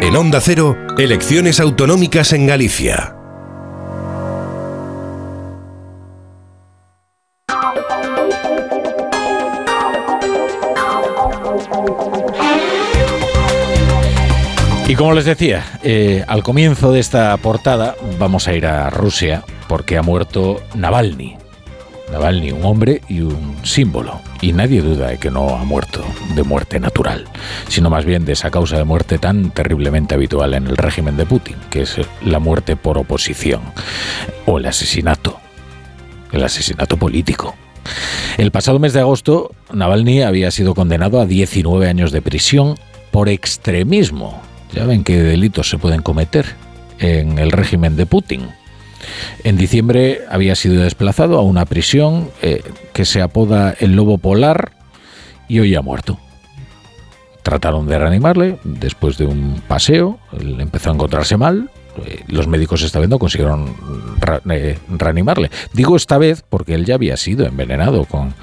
En 0.00 0.14
Onda 0.14 0.40
Cero, 0.40 0.76
elecciones 0.98 1.58
autonómicas 1.60 2.32
en 2.32 2.46
Galicia. 2.46 3.16
Y 14.88 14.94
como 14.94 15.14
les 15.14 15.24
decía, 15.24 15.64
eh, 15.82 16.24
al 16.28 16.44
comienzo 16.44 16.92
de 16.92 17.00
esta 17.00 17.36
portada 17.38 17.96
vamos 18.20 18.46
a 18.46 18.54
ir 18.54 18.66
a 18.66 18.88
Rusia 18.88 19.42
porque 19.66 19.98
ha 19.98 20.02
muerto 20.02 20.62
Navalny, 20.76 21.36
Navalny, 22.12 22.52
un 22.52 22.64
hombre 22.64 23.02
y 23.08 23.20
un 23.20 23.56
símbolo. 23.64 24.20
Y 24.40 24.52
nadie 24.52 24.82
duda 24.82 25.08
de 25.08 25.18
que 25.18 25.28
no 25.28 25.48
ha 25.56 25.64
muerto 25.64 26.04
de 26.36 26.44
muerte 26.44 26.78
natural, 26.78 27.24
sino 27.68 27.90
más 27.90 28.04
bien 28.04 28.24
de 28.24 28.34
esa 28.34 28.52
causa 28.52 28.76
de 28.76 28.84
muerte 28.84 29.18
tan 29.18 29.50
terriblemente 29.50 30.14
habitual 30.14 30.54
en 30.54 30.68
el 30.68 30.76
régimen 30.76 31.16
de 31.16 31.26
Putin, 31.26 31.56
que 31.68 31.82
es 31.82 31.96
la 32.24 32.38
muerte 32.38 32.76
por 32.76 32.96
oposición 32.96 33.62
o 34.44 34.58
el 34.58 34.66
asesinato, 34.66 35.40
el 36.30 36.44
asesinato 36.44 36.96
político. 36.96 37.56
El 38.38 38.52
pasado 38.52 38.78
mes 38.78 38.92
de 38.92 39.00
agosto, 39.00 39.50
Navalny 39.72 40.22
había 40.22 40.52
sido 40.52 40.76
condenado 40.76 41.20
a 41.20 41.26
19 41.26 41.88
años 41.88 42.12
de 42.12 42.22
prisión 42.22 42.76
por 43.10 43.28
extremismo. 43.28 44.45
Ya 44.72 44.84
ven 44.84 45.04
qué 45.04 45.22
delitos 45.22 45.68
se 45.68 45.78
pueden 45.78 46.02
cometer 46.02 46.46
en 46.98 47.38
el 47.38 47.52
régimen 47.52 47.96
de 47.96 48.06
Putin. 48.06 48.48
En 49.44 49.56
diciembre 49.56 50.22
había 50.28 50.54
sido 50.54 50.82
desplazado 50.82 51.38
a 51.38 51.42
una 51.42 51.64
prisión 51.64 52.30
eh, 52.42 52.62
que 52.92 53.04
se 53.04 53.22
apoda 53.22 53.74
el 53.78 53.94
Lobo 53.94 54.18
Polar 54.18 54.72
y 55.48 55.60
hoy 55.60 55.74
ha 55.74 55.82
muerto. 55.82 56.18
trataron 57.42 57.86
de 57.86 57.98
reanimarle 57.98 58.58
después 58.64 59.18
de 59.18 59.26
un 59.26 59.62
paseo, 59.68 60.18
empezó 60.32 60.90
a 60.90 60.94
encontrarse 60.94 61.36
mal, 61.36 61.70
los 62.28 62.46
médicos 62.46 62.82
esta 62.82 63.00
vez 63.00 63.08
no 63.08 63.18
consiguieron 63.18 63.74
eh, 64.50 64.78
reanimarle. 64.88 65.50
Digo 65.72 65.96
esta 65.96 66.18
vez 66.18 66.44
porque 66.48 66.74
él 66.74 66.84
ya 66.84 66.94
había 66.94 67.16
sido 67.16 67.46
envenenado 67.46 68.04
con 68.04 68.34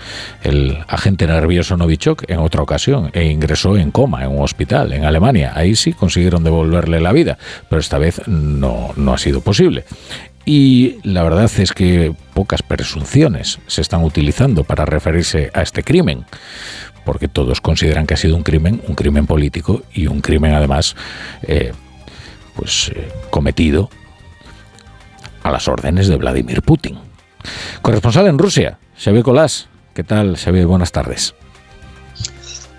el 0.43 0.77
agente 0.87 1.27
nervioso 1.27 1.77
Novichok 1.77 2.29
en 2.29 2.39
otra 2.39 2.61
ocasión 2.61 3.09
e 3.13 3.25
ingresó 3.25 3.77
en 3.77 3.91
coma 3.91 4.23
en 4.23 4.31
un 4.31 4.41
hospital 4.41 4.93
en 4.93 5.05
Alemania. 5.05 5.53
Ahí 5.55 5.75
sí 5.75 5.93
consiguieron 5.93 6.43
devolverle 6.43 6.99
la 6.99 7.11
vida, 7.11 7.37
pero 7.69 7.79
esta 7.79 7.97
vez 7.97 8.21
no, 8.27 8.91
no 8.95 9.13
ha 9.13 9.17
sido 9.17 9.41
posible. 9.41 9.85
Y 10.45 10.97
la 11.03 11.23
verdad 11.23 11.49
es 11.57 11.71
que 11.71 12.13
pocas 12.33 12.63
presunciones 12.63 13.59
se 13.67 13.81
están 13.81 14.03
utilizando 14.03 14.63
para 14.63 14.85
referirse 14.85 15.51
a 15.53 15.61
este 15.61 15.83
crimen, 15.83 16.25
porque 17.05 17.27
todos 17.27 17.61
consideran 17.61 18.05
que 18.05 18.15
ha 18.15 18.17
sido 18.17 18.35
un 18.35 18.43
crimen, 18.43 18.81
un 18.87 18.95
crimen 18.95 19.25
político 19.25 19.83
y 19.93 20.07
un 20.07 20.21
crimen 20.21 20.53
además 20.53 20.95
eh, 21.43 21.71
pues, 22.55 22.91
eh, 22.95 23.11
cometido 23.29 23.89
a 25.43 25.51
las 25.51 25.67
órdenes 25.67 26.07
de 26.07 26.17
Vladimir 26.17 26.61
Putin. 26.61 26.97
Corresponsal 27.81 28.27
en 28.27 28.37
Rusia, 28.37 28.79
Xavier 28.97 29.23
Colás. 29.23 29.67
¿Qué 29.93 30.03
tal, 30.03 30.37
Xavier? 30.37 30.65
Buenas 30.65 30.91
tardes. 30.91 31.35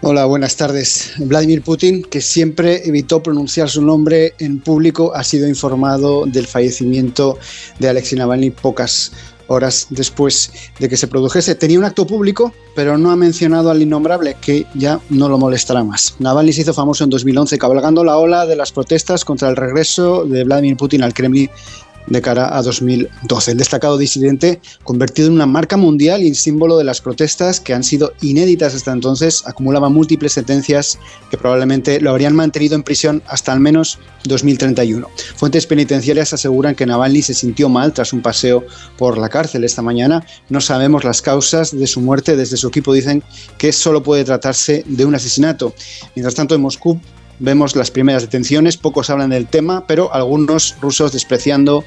Hola, 0.07 0.27
buenas 0.27 0.57
tardes. 0.57 1.15
Vladimir 1.17 1.63
Putin, 1.63 2.03
que 2.03 2.21
siempre 2.21 2.87
evitó 2.87 3.23
pronunciar 3.23 3.71
su 3.71 3.81
nombre 3.81 4.35
en 4.39 4.61
público, 4.61 5.15
ha 5.15 5.25
sido 5.25 5.49
informado 5.49 6.27
del 6.27 6.47
fallecimiento 6.47 7.39
de 7.79 7.89
Alexei 7.89 8.19
Navalny 8.19 8.51
pocas 8.51 9.13
horas 9.55 9.87
después 9.91 10.53
de 10.79 10.89
que 10.89 10.97
se 10.97 11.09
produjese. 11.09 11.55
Tenía 11.55 11.79
un 11.79 11.85
acto 11.85 12.07
público, 12.07 12.53
pero 12.75 12.99
no 12.99 13.11
ha 13.11 13.17
mencionado 13.17 13.71
al 13.71 13.83
innombrable, 13.83 14.37
que 14.41 14.67
ya 14.75 15.01
no 15.11 15.29
lo 15.29 15.39
molestará 15.39 15.85
más. 15.85 16.17
Navalny 16.19 16.53
se 16.53 16.63
hizo 16.63 16.75
famoso 16.75 17.05
en 17.05 17.11
2011 17.11 17.59
cabalgando 17.59 18.05
la 18.05 18.19
ola 18.19 18.47
de 18.47 18.57
las 18.57 18.73
protestas 18.73 19.25
contra 19.25 19.49
el 19.49 19.57
regreso 19.57 20.25
de 20.25 20.45
Vladimir 20.45 20.77
Putin 20.77 21.03
al 21.03 21.15
Kremlin 21.15 21.51
de 22.07 22.21
cara 22.21 22.57
a 22.57 22.63
2012. 22.63 23.53
El 23.53 23.59
destacado 23.59 23.99
disidente, 23.99 24.61
convertido 24.83 25.29
en 25.29 25.35
una 25.35 25.47
marca 25.47 25.77
mundial 25.77 26.23
y 26.23 26.35
símbolo 26.35 26.77
de 26.77 26.85
las 26.85 27.01
protestas 27.01 27.61
que 27.61 27.75
han 27.75 27.85
sido 27.85 28.13
inéditas 28.21 28.75
hasta 28.75 28.93
entonces, 28.93 29.43
acumulaba 29.47 29.89
múltiples 29.89 30.33
sentencias 30.33 30.99
que 31.31 31.39
probablemente 31.39 32.01
lo 32.01 32.11
habrían 32.11 32.35
mantenido 32.35 32.75
en 32.75 32.83
prisión 32.83 33.23
hasta 33.27 33.53
al 33.53 33.61
menos 33.61 33.99
2031. 34.25 35.09
Fuentes 35.37 35.67
penitenciarias 35.67 36.33
aseguran 36.33 36.75
que 36.75 36.87
Navalny 36.87 37.23
se 37.23 37.35
sintió 37.35 37.69
mal 37.69 37.93
tras 37.93 38.13
un 38.13 38.23
paseo 38.23 38.65
por 38.97 39.19
la 39.19 39.29
cárcel 39.29 39.65
esta 39.65 39.83
mañana. 39.83 40.25
No 40.49 40.61
sabemos 40.61 41.05
las 41.05 41.23
causas 41.23 41.77
de 41.77 41.87
su 41.87 42.01
muerte. 42.01 42.37
Desde 42.37 42.57
su 42.57 42.69
equipo 42.69 42.93
dicen 42.93 43.23
que 43.59 43.73
solo 43.73 44.03
puede 44.03 44.25
tratarse 44.25 44.85
de 44.87 45.05
un 45.05 45.15
asesinato. 45.15 45.75
Mientras 46.15 46.35
tanto, 46.35 46.55
en 46.55 46.63
Moscú 46.63 47.01
vemos 47.39 47.77
las 47.77 47.91
primeras 47.91 48.23
detenciones, 48.23 48.77
pocos 48.77 49.11
hablan 49.11 49.31
del 49.31 49.47
tema, 49.47 49.87
pero 49.87 50.13
algunos 50.15 50.77
rusos 50.81 51.13
despreciando 51.13 51.85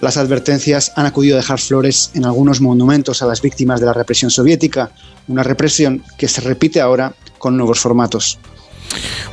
las 0.00 0.16
advertencias 0.16 0.92
han 0.96 1.06
acudido 1.06 1.36
a 1.36 1.40
dejar 1.40 1.58
flores 1.58 2.10
en 2.14 2.24
algunos 2.24 2.60
monumentos 2.60 3.22
a 3.22 3.26
las 3.26 3.40
víctimas 3.40 3.80
de 3.80 3.86
la 3.86 3.92
represión 3.92 4.30
soviética, 4.30 4.90
una 5.28 5.42
represión 5.42 6.02
que 6.18 6.28
se 6.28 6.40
repite 6.40 6.80
ahora 6.80 7.14
con 7.38 7.56
nuevos 7.56 7.80
formatos. 7.80 8.38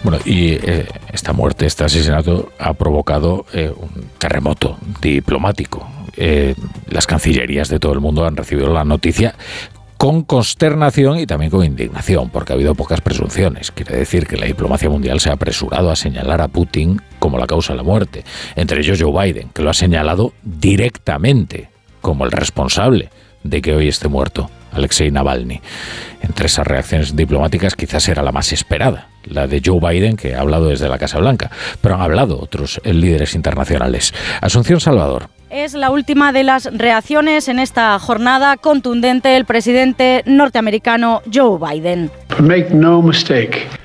Bueno, 0.03 0.19
y 0.25 0.53
eh, 0.53 0.87
esta 1.11 1.33
muerte, 1.33 1.65
este 1.65 1.83
asesinato 1.83 2.51
ha 2.57 2.73
provocado 2.73 3.45
eh, 3.53 3.71
un 3.75 4.05
terremoto 4.17 4.77
diplomático. 5.01 5.87
Eh, 6.17 6.55
las 6.87 7.07
cancillerías 7.07 7.69
de 7.69 7.79
todo 7.79 7.93
el 7.93 7.99
mundo 7.99 8.25
han 8.25 8.35
recibido 8.35 8.71
la 8.73 8.83
noticia 8.83 9.35
con 10.01 10.23
consternación 10.23 11.19
y 11.19 11.27
también 11.27 11.51
con 11.51 11.63
indignación, 11.63 12.31
porque 12.31 12.53
ha 12.53 12.55
habido 12.55 12.73
pocas 12.73 13.01
presunciones. 13.01 13.69
Quiere 13.69 13.95
decir 13.97 14.25
que 14.25 14.35
la 14.35 14.47
diplomacia 14.47 14.89
mundial 14.89 15.19
se 15.19 15.29
ha 15.29 15.33
apresurado 15.33 15.91
a 15.91 15.95
señalar 15.95 16.41
a 16.41 16.47
Putin 16.47 16.99
como 17.19 17.37
la 17.37 17.45
causa 17.45 17.73
de 17.73 17.77
la 17.77 17.83
muerte, 17.83 18.23
entre 18.55 18.79
ellos 18.79 18.99
Joe 18.99 19.11
Biden, 19.11 19.49
que 19.49 19.61
lo 19.61 19.69
ha 19.69 19.75
señalado 19.75 20.33
directamente 20.41 21.69
como 22.01 22.25
el 22.25 22.31
responsable 22.31 23.11
de 23.43 23.61
que 23.61 23.75
hoy 23.75 23.89
esté 23.89 24.07
muerto 24.07 24.49
Alexei 24.71 25.11
Navalny. 25.11 25.61
Entre 26.23 26.47
esas 26.47 26.65
reacciones 26.65 27.15
diplomáticas 27.15 27.75
quizás 27.75 28.09
era 28.09 28.23
la 28.23 28.31
más 28.31 28.51
esperada, 28.53 29.10
la 29.25 29.47
de 29.47 29.61
Joe 29.63 29.79
Biden, 29.79 30.17
que 30.17 30.35
ha 30.35 30.41
hablado 30.41 30.69
desde 30.69 30.89
la 30.89 30.97
Casa 30.97 31.19
Blanca, 31.19 31.51
pero 31.81 31.95
han 31.95 32.01
hablado 32.01 32.39
otros 32.39 32.81
líderes 32.83 33.35
internacionales. 33.35 34.13
Asunción 34.41 34.79
Salvador. 34.79 35.29
Es 35.49 35.73
la 35.73 35.89
última 35.89 36.31
de 36.31 36.45
las 36.45 36.69
reacciones 36.71 37.49
en 37.49 37.59
esta 37.59 37.99
jornada 37.99 38.55
contundente 38.55 39.35
el 39.35 39.43
presidente 39.43 40.23
norteamericano 40.25 41.21
Joe 41.31 41.59
Biden. 41.59 42.09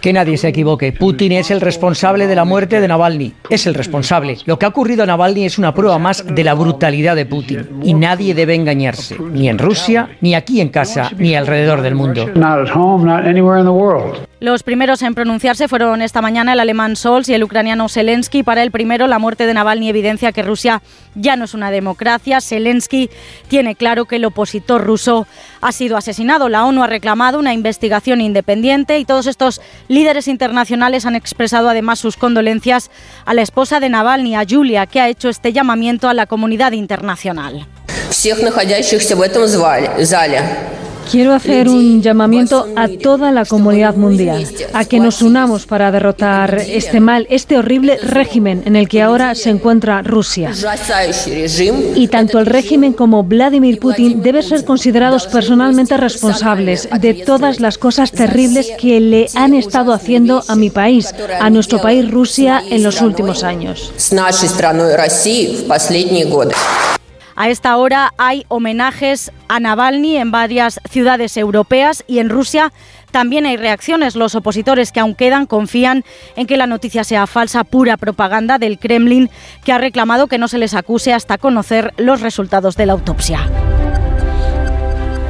Que 0.00 0.12
nadie 0.12 0.36
se 0.36 0.48
equivoque. 0.48 0.92
Putin 0.92 1.32
es 1.32 1.50
el 1.50 1.60
responsable 1.60 2.26
de 2.26 2.34
la 2.34 2.44
muerte 2.44 2.80
de 2.80 2.88
Navalny. 2.88 3.34
Es 3.50 3.66
el 3.66 3.74
responsable. 3.74 4.38
Lo 4.44 4.58
que 4.58 4.66
ha 4.66 4.68
ocurrido 4.68 5.02
a 5.02 5.06
Navalny 5.06 5.44
es 5.44 5.58
una 5.58 5.74
prueba 5.74 5.98
más 5.98 6.24
de 6.26 6.44
la 6.44 6.54
brutalidad 6.54 7.16
de 7.16 7.26
Putin. 7.26 7.66
Y 7.82 7.94
nadie 7.94 8.34
debe 8.34 8.54
engañarse. 8.54 9.16
Ni 9.18 9.48
en 9.48 9.58
Rusia, 9.58 10.08
ni 10.20 10.34
aquí 10.34 10.60
en 10.60 10.68
casa, 10.68 11.10
ni 11.18 11.34
alrededor 11.34 11.82
del 11.82 11.94
mundo. 11.94 12.26
Los 14.38 14.62
primeros 14.62 15.00
en 15.00 15.14
pronunciarse 15.14 15.66
fueron 15.66 16.02
esta 16.02 16.20
mañana 16.20 16.52
el 16.52 16.60
alemán 16.60 16.94
Scholz 16.94 17.28
y 17.30 17.34
el 17.34 17.42
ucraniano 17.42 17.88
Zelensky. 17.88 18.42
Para 18.42 18.62
el 18.62 18.70
primero, 18.70 19.06
la 19.06 19.18
muerte 19.18 19.46
de 19.46 19.54
Navalny 19.54 19.88
evidencia 19.88 20.30
que 20.32 20.42
Rusia 20.42 20.82
ya 21.14 21.36
no 21.36 21.46
es 21.46 21.54
una 21.54 21.70
democracia. 21.70 22.42
Zelensky 22.42 23.08
tiene 23.48 23.76
claro 23.76 24.04
que 24.04 24.16
el 24.16 24.26
opositor 24.26 24.84
ruso 24.84 25.26
ha 25.62 25.72
sido 25.72 25.96
asesinado. 25.96 26.50
La 26.50 26.66
ONU 26.66 26.82
ha 26.82 26.86
reclamado 26.86 27.38
una 27.38 27.54
investigación 27.54 28.20
independiente 28.36 28.98
y 28.98 29.06
todos 29.06 29.26
estos 29.26 29.62
líderes 29.88 30.28
internacionales 30.28 31.06
han 31.06 31.16
expresado 31.16 31.70
además 31.70 31.98
sus 31.98 32.18
condolencias 32.18 32.90
a 33.24 33.32
la 33.32 33.40
esposa 33.40 33.80
de 33.80 33.88
Navalny, 33.88 34.36
a 34.36 34.44
Julia, 34.48 34.86
que 34.86 35.00
ha 35.00 35.08
hecho 35.08 35.30
este 35.30 35.54
llamamiento 35.54 36.08
a 36.08 36.14
la 36.14 36.26
comunidad 36.26 36.72
internacional. 36.72 37.66
Quiero 41.10 41.32
hacer 41.32 41.68
un 41.68 42.02
llamamiento 42.02 42.66
a 42.76 42.88
toda 42.88 43.30
la 43.30 43.44
comunidad 43.44 43.96
mundial, 43.96 44.46
a 44.72 44.84
que 44.84 45.00
nos 45.00 45.22
unamos 45.22 45.66
para 45.66 45.90
derrotar 45.90 46.54
este 46.54 47.00
mal, 47.00 47.26
este 47.30 47.58
horrible 47.58 47.96
régimen 47.98 48.62
en 48.66 48.76
el 48.76 48.88
que 48.88 49.02
ahora 49.02 49.34
se 49.34 49.50
encuentra 49.50 50.02
Rusia. 50.02 50.52
Y 51.94 52.08
tanto 52.08 52.38
el 52.38 52.46
régimen 52.46 52.92
como 52.92 53.22
Vladimir 53.22 53.78
Putin 53.78 54.22
deben 54.22 54.42
ser 54.42 54.64
considerados 54.64 55.26
personalmente 55.26 55.96
responsables 55.96 56.88
de 57.00 57.14
todas 57.14 57.60
las 57.60 57.78
cosas 57.78 58.10
terribles 58.10 58.72
que 58.78 59.00
le 59.00 59.26
han 59.34 59.54
estado 59.54 59.92
haciendo 59.92 60.42
a 60.48 60.56
mi 60.56 60.70
país, 60.70 61.14
a 61.40 61.50
nuestro 61.50 61.80
país 61.80 62.10
Rusia, 62.10 62.62
en 62.68 62.82
los 62.82 63.00
últimos 63.00 63.44
años. 63.44 63.92
A 67.36 67.50
esta 67.50 67.76
hora 67.76 68.14
hay 68.16 68.46
homenajes 68.48 69.30
a 69.48 69.60
Navalny 69.60 70.16
en 70.16 70.30
varias 70.30 70.80
ciudades 70.90 71.36
europeas 71.36 72.02
y 72.06 72.18
en 72.18 72.30
Rusia 72.30 72.72
también 73.10 73.44
hay 73.44 73.58
reacciones. 73.58 74.16
Los 74.16 74.34
opositores 74.34 74.90
que 74.90 75.00
aún 75.00 75.14
quedan 75.14 75.44
confían 75.44 76.02
en 76.34 76.46
que 76.46 76.56
la 76.56 76.66
noticia 76.66 77.04
sea 77.04 77.26
falsa, 77.26 77.64
pura 77.64 77.98
propaganda 77.98 78.58
del 78.58 78.78
Kremlin, 78.78 79.28
que 79.64 79.72
ha 79.72 79.78
reclamado 79.78 80.28
que 80.28 80.38
no 80.38 80.48
se 80.48 80.58
les 80.58 80.72
acuse 80.72 81.12
hasta 81.12 81.36
conocer 81.36 81.92
los 81.98 82.22
resultados 82.22 82.74
de 82.76 82.86
la 82.86 82.94
autopsia. 82.94 83.50